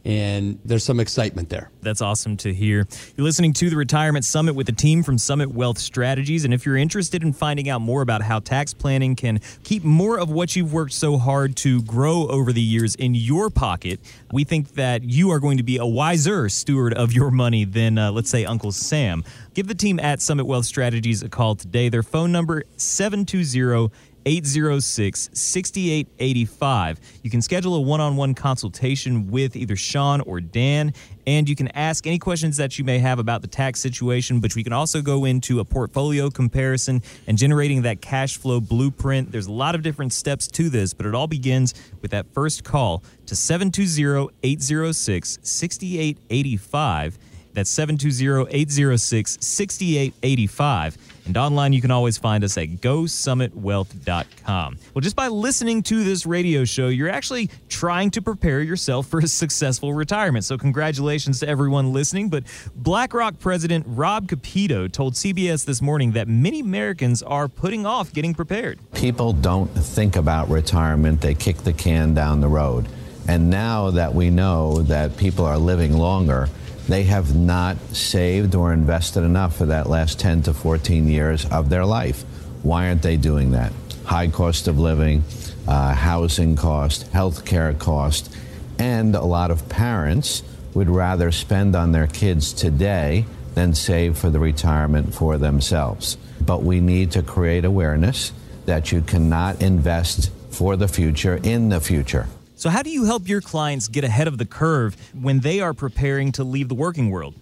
And 0.10 0.58
there's 0.66 0.84
some 0.84 1.00
excitement 1.00 1.50
there. 1.50 1.70
That's 1.84 2.02
awesome 2.02 2.36
to 2.38 2.52
hear. 2.52 2.88
You're 3.16 3.24
listening 3.24 3.54
to 3.54 3.70
the 3.70 3.76
Retirement 3.76 4.26
Summit 4.26 4.56
with 4.56 4.66
the 4.66 4.74
team 4.74 5.04
from 5.04 5.20
Summit 5.20 5.52
Wealth 5.52 5.78
Strategies. 5.78 6.46
And 6.46 6.52
if 6.52 6.66
you're 6.66 6.78
interested 6.78 7.22
in 7.22 7.32
finding 7.32 7.70
out 7.70 7.82
more 7.82 8.02
about 8.02 8.24
how 8.24 8.40
tax 8.40 8.74
planning 8.74 9.16
can 9.16 9.40
keep 9.64 9.84
more 9.84 10.20
of 10.20 10.32
what 10.32 10.56
you've 10.56 10.74
worked 10.74 10.94
so 10.94 11.20
hard 11.20 11.56
to 11.58 11.84
grow 11.84 12.28
over 12.28 12.52
the 12.52 12.62
years 12.62 12.96
in 12.96 13.14
your 13.14 13.52
pocket, 13.52 14.00
we 14.32 14.44
think 14.44 14.74
that 14.74 15.04
you 15.04 15.30
are 15.30 15.40
going 15.40 15.58
to 15.58 15.64
be 15.64 15.78
a 15.78 15.86
wiser 15.86 16.50
steward 16.50 16.96
of 16.96 17.14
your 17.14 17.30
money 17.30 17.64
than, 17.64 18.00
uh, 18.00 18.12
let's 18.12 18.32
say, 18.32 18.46
Uncle 18.46 18.72
Sam. 18.72 19.24
Give 19.54 19.68
the 19.68 19.76
team 19.76 20.00
at 20.00 20.24
Summit 20.24 20.48
Wealth 20.48 20.66
Strategies 20.66 21.22
a 21.22 21.30
call 21.30 21.54
today. 21.54 21.88
Their 21.88 22.02
phone 22.02 22.32
number 22.32 22.64
720 22.78 23.92
806 24.26 25.30
6885. 25.34 27.00
You 27.24 27.30
can 27.30 27.42
schedule 27.42 27.76
a 27.76 27.82
one 27.82 28.02
on 28.02 28.16
one 28.16 28.34
consultation 28.34 29.32
with 29.32 29.56
either 29.56 29.76
Shawn 29.76 30.22
or 30.22 30.40
Dan, 30.42 30.94
and 31.26 31.48
you 31.48 31.56
can 31.56 31.68
ask 31.70 32.08
any 32.08 32.20
questions 32.20 32.58
that 32.58 32.78
you 32.78 32.86
may 32.86 33.00
have 33.00 33.20
about 33.20 33.42
the 33.42 33.48
tax 33.48 33.80
situation. 33.80 34.40
But 34.40 34.56
we 34.56 34.64
can 34.64 34.74
also 34.74 35.02
go 35.02 35.26
into 35.26 35.60
a 35.60 35.66
portfolio 35.66 36.30
comparison 36.30 37.02
and 37.28 37.38
generating 37.38 37.82
that 37.84 38.02
cash 38.02 38.38
flow 38.38 38.60
blueprint. 38.60 39.32
There's 39.32 39.48
a 39.48 39.52
lot 39.52 39.76
of 39.76 39.82
different 39.82 40.14
steps 40.14 40.48
to 40.48 40.70
this, 40.70 40.94
but 40.94 41.06
it 41.06 41.16
all 41.16 41.28
begins 41.28 41.74
with 42.02 42.12
that 42.12 42.26
first 42.34 42.64
call 42.64 43.04
to 43.26 43.36
720 43.36 44.34
806 44.44 45.40
6885. 45.42 47.18
That's 47.54 47.70
720 47.70 48.56
806 48.56 49.38
6885. 49.42 50.98
And 51.30 51.38
online, 51.38 51.74
you 51.74 51.82
can 51.82 51.92
always 51.92 52.18
find 52.18 52.44
us 52.44 52.58
at 52.58 52.70
GoSummitWealth.com. 52.82 54.78
Well, 54.96 55.02
just 55.02 55.16
by 55.16 55.28
listening 55.28 55.84
to 55.84 56.04
this 56.04 56.26
radio 56.26 56.66
show, 56.66 56.88
you're 56.88 57.08
actually 57.08 57.52
trying 57.68 58.10
to 58.12 58.22
prepare 58.24 58.62
yourself 58.62 59.06
for 59.06 59.20
a 59.20 59.28
successful 59.28 59.94
retirement. 59.94 60.44
So, 60.44 60.58
congratulations 60.58 61.40
to 61.42 61.48
everyone 61.48 61.94
listening. 61.94 62.30
But 62.30 62.46
BlackRock 62.76 63.38
President 63.38 63.86
Rob 63.88 64.28
Kapito 64.28 64.92
told 64.92 65.14
CBS 65.14 65.66
this 65.66 65.84
morning 65.84 66.14
that 66.14 66.28
many 66.28 66.62
Americans 66.62 67.22
are 67.22 67.48
putting 67.48 67.86
off 67.86 68.12
getting 68.12 68.34
prepared. 68.34 68.80
People 68.96 69.32
don't 69.32 69.68
think 69.68 70.16
about 70.16 70.50
retirement, 70.50 71.22
they 71.22 71.36
kick 71.36 71.58
the 71.58 71.74
can 71.74 72.16
down 72.16 72.42
the 72.42 72.50
road. 72.50 72.88
And 73.28 73.52
now 73.52 73.92
that 73.92 74.16
we 74.16 74.32
know 74.32 74.82
that 74.82 75.16
people 75.16 75.46
are 75.46 75.60
living 75.60 75.96
longer, 75.96 76.50
they 76.90 77.04
have 77.04 77.36
not 77.36 77.78
saved 77.94 78.56
or 78.56 78.74
invested 78.74 79.24
enough 79.24 79.56
for 79.56 79.68
that 79.68 79.88
last 79.88 80.20
10 80.20 80.42
to 80.44 80.54
14 80.56 81.08
years 81.08 81.46
of 81.46 81.70
their 81.70 81.86
life. 81.86 82.24
Why 82.64 82.88
aren't 82.88 83.04
they 83.04 83.16
doing 83.16 83.52
that? 83.52 83.72
High 84.06 84.28
cost 84.30 84.68
of 84.68 84.80
living, 84.80 85.24
uh, 85.68 85.94
housing 85.94 86.56
cost, 86.56 87.08
health 87.10 87.46
care 87.46 87.74
cost, 87.76 88.36
and 88.80 89.16
a 89.16 89.24
lot 89.24 89.52
of 89.52 89.70
parents 89.70 90.42
would 90.74 90.90
rather 90.90 91.32
spend 91.32 91.76
on 91.76 91.92
their 91.92 92.08
kids 92.08 92.54
today 92.54 93.26
than 93.54 93.76
save 93.76 94.18
for 94.18 94.32
the 94.32 94.40
retirement 94.40 95.14
for 95.14 95.38
themselves. 95.38 96.18
But 96.42 96.64
we 96.64 96.80
need 96.80 97.12
to 97.12 97.22
create 97.22 97.66
awareness 97.66 98.32
that 98.66 98.92
you 98.92 99.02
cannot 99.02 99.62
invest 99.62 100.32
for 100.50 100.76
the 100.76 100.88
future 100.88 101.40
in 101.44 101.70
the 101.70 101.80
future. 101.80 102.28
So, 102.60 102.70
how 102.70 102.82
do 102.82 102.90
you 102.90 103.06
help 103.06 103.30
your 103.30 103.40
clients 103.40 103.88
get 103.88 104.04
ahead 104.04 104.28
of 104.28 104.38
the 104.38 104.46
curve 104.46 104.98
when 105.14 105.40
they 105.40 105.62
are 105.62 105.74
preparing 105.74 106.34
to 106.34 106.44
leave 106.44 106.68
the 106.68 106.76
working 106.76 107.10
world? 107.10 107.34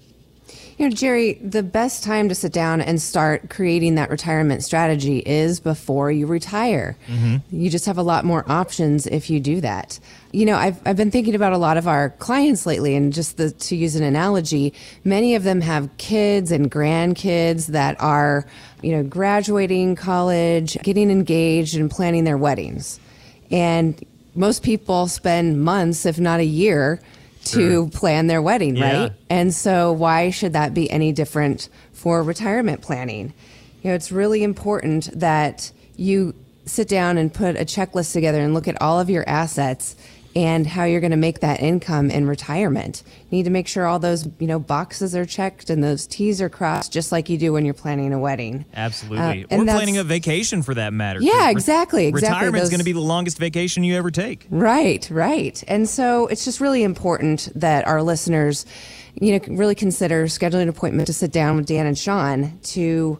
You 0.78 0.88
know, 0.88 0.96
Jerry, 0.96 1.34
the 1.34 1.64
best 1.64 2.04
time 2.04 2.30
to 2.30 2.36
sit 2.36 2.54
down 2.54 2.82
and 2.82 3.02
start 3.02 3.50
creating 3.50 3.96
that 3.96 4.12
retirement 4.12 4.64
strategy 4.64 5.24
is 5.26 5.60
before 5.60 6.12
you 6.12 6.28
retire. 6.28 6.96
Mm-hmm. 7.08 7.38
You 7.50 7.68
just 7.72 7.88
have 7.88 7.98
a 7.98 8.04
lot 8.04 8.26
more 8.26 8.46
options 8.48 9.08
if 9.08 9.28
you 9.32 9.40
do 9.40 9.60
that. 9.62 10.00
You 10.34 10.46
know, 10.46 10.56
I've, 10.56 10.80
I've 10.86 10.98
been 10.98 11.10
thinking 11.10 11.34
about 11.34 11.52
a 11.52 11.58
lot 11.58 11.78
of 11.78 11.88
our 11.88 12.12
clients 12.12 12.68
lately, 12.68 12.96
and 12.96 13.12
just 13.12 13.38
the, 13.38 13.50
to 13.50 13.76
use 13.76 13.96
an 13.96 14.04
analogy, 14.04 14.72
many 15.04 15.34
of 15.34 15.42
them 15.42 15.62
have 15.62 15.90
kids 15.98 16.52
and 16.52 16.70
grandkids 16.70 17.70
that 17.70 18.00
are, 18.00 18.46
you 18.84 18.92
know, 18.92 19.02
graduating 19.02 19.96
college, 19.96 20.78
getting 20.84 21.10
engaged, 21.10 21.76
and 21.76 21.90
planning 21.90 22.24
their 22.24 22.38
weddings. 22.38 23.00
And 23.50 24.00
most 24.38 24.64
people 24.64 25.08
spend 25.08 25.62
months, 25.64 26.06
if 26.06 26.20
not 26.20 26.40
a 26.40 26.46
year, 26.46 27.02
to 27.46 27.90
plan 27.90 28.28
their 28.28 28.42
wedding, 28.42 28.76
yeah. 28.76 29.02
right? 29.02 29.14
And 29.30 29.54
so, 29.54 29.92
why 29.92 30.30
should 30.30 30.54
that 30.54 30.74
be 30.74 30.90
any 30.92 31.12
different 31.12 31.70
for 31.94 32.22
retirement 32.24 32.82
planning? 32.82 33.34
You 33.84 33.90
know, 33.90 33.96
it's 33.96 34.12
really 34.12 34.44
important 34.44 35.10
that 35.20 35.72
you 35.96 36.34
sit 36.66 36.88
down 36.88 37.18
and 37.18 37.34
put 37.34 37.56
a 37.56 37.66
checklist 37.66 38.14
together 38.14 38.42
and 38.42 38.54
look 38.54 38.68
at 38.68 38.82
all 38.82 39.00
of 39.00 39.10
your 39.10 39.28
assets 39.28 39.96
and 40.38 40.68
how 40.68 40.84
you're 40.84 41.00
going 41.00 41.10
to 41.10 41.18
make 41.18 41.40
that 41.40 41.62
income 41.62 42.12
in 42.12 42.28
retirement. 42.28 43.02
You 43.32 43.38
need 43.38 43.44
to 43.46 43.50
make 43.50 43.68
sure 43.68 43.88
all 43.88 43.98
those, 43.98 44.30
you 44.38 44.46
know, 44.46 44.60
boxes 44.60 45.16
are 45.16 45.26
checked 45.26 45.72
and 45.72 45.84
those 45.84 46.06
T's 46.06 46.40
are 46.44 46.48
crossed 46.48 46.94
just 46.94 47.12
like 47.12 47.28
you 47.28 47.40
do 47.40 47.54
when 47.54 47.66
you're 47.66 47.74
planning 47.74 48.14
a 48.14 48.20
wedding. 48.20 48.64
Absolutely. 48.76 49.46
Uh, 49.46 49.58
or 49.58 49.66
planning 49.66 49.98
a 49.98 50.04
vacation 50.04 50.62
for 50.62 50.76
that 50.76 50.94
matter. 50.94 51.20
Yeah, 51.24 51.50
exactly. 51.50 52.06
exactly. 52.06 52.12
Retirement 52.12 52.64
is 52.64 52.70
going 52.70 52.78
to 52.78 52.86
be 52.86 52.92
the 52.92 53.00
longest 53.00 53.40
vacation 53.40 53.84
you 53.84 53.96
ever 53.96 54.12
take. 54.12 54.46
Right, 54.52 55.10
right. 55.10 55.64
And 55.68 55.90
so 55.90 56.28
it's 56.28 56.46
just 56.46 56.62
really 56.62 56.84
important 56.84 57.50
that 57.56 57.88
our 57.88 58.04
listeners, 58.04 58.68
you 59.20 59.40
know, 59.40 59.56
really 59.56 59.74
consider 59.74 60.26
scheduling 60.26 60.62
an 60.62 60.70
appointment 60.70 61.08
to 61.08 61.14
sit 61.14 61.32
down 61.32 61.56
with 61.56 61.66
Dan 61.66 61.88
and 61.88 61.98
Shawn 61.98 62.60
to 62.62 63.20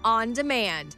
on 0.04 0.32
demand. 0.32 0.97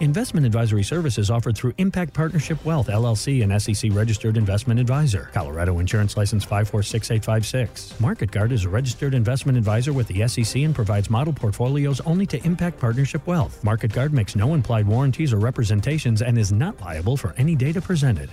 Investment 0.00 0.44
advisory 0.44 0.82
services 0.82 1.30
offered 1.30 1.56
through 1.56 1.72
Impact 1.78 2.12
Partnership 2.12 2.62
Wealth, 2.66 2.88
LLC, 2.88 3.42
an 3.42 3.58
SEC 3.58 3.90
registered 3.94 4.36
investment 4.36 4.78
advisor. 4.78 5.30
Colorado 5.32 5.78
Insurance 5.78 6.18
License 6.18 6.44
546856. 6.44 7.94
MarketGuard 7.94 8.52
is 8.52 8.66
a 8.66 8.68
registered 8.68 9.14
investment 9.14 9.56
advisor 9.56 9.94
with 9.94 10.06
the 10.08 10.28
SEC 10.28 10.62
and 10.62 10.74
provides 10.74 11.08
model 11.08 11.32
portfolios 11.32 12.02
only 12.02 12.26
to 12.26 12.44
Impact 12.44 12.78
Partnership 12.78 13.26
Wealth. 13.26 13.62
MarketGuard 13.62 14.12
makes 14.12 14.36
no 14.36 14.52
implied 14.52 14.86
warranties 14.86 15.32
or 15.32 15.38
representations 15.38 16.20
and 16.20 16.36
is 16.36 16.52
not 16.52 16.78
liable 16.82 17.16
for 17.16 17.32
any 17.38 17.56
data 17.56 17.80
presented. 17.80 18.28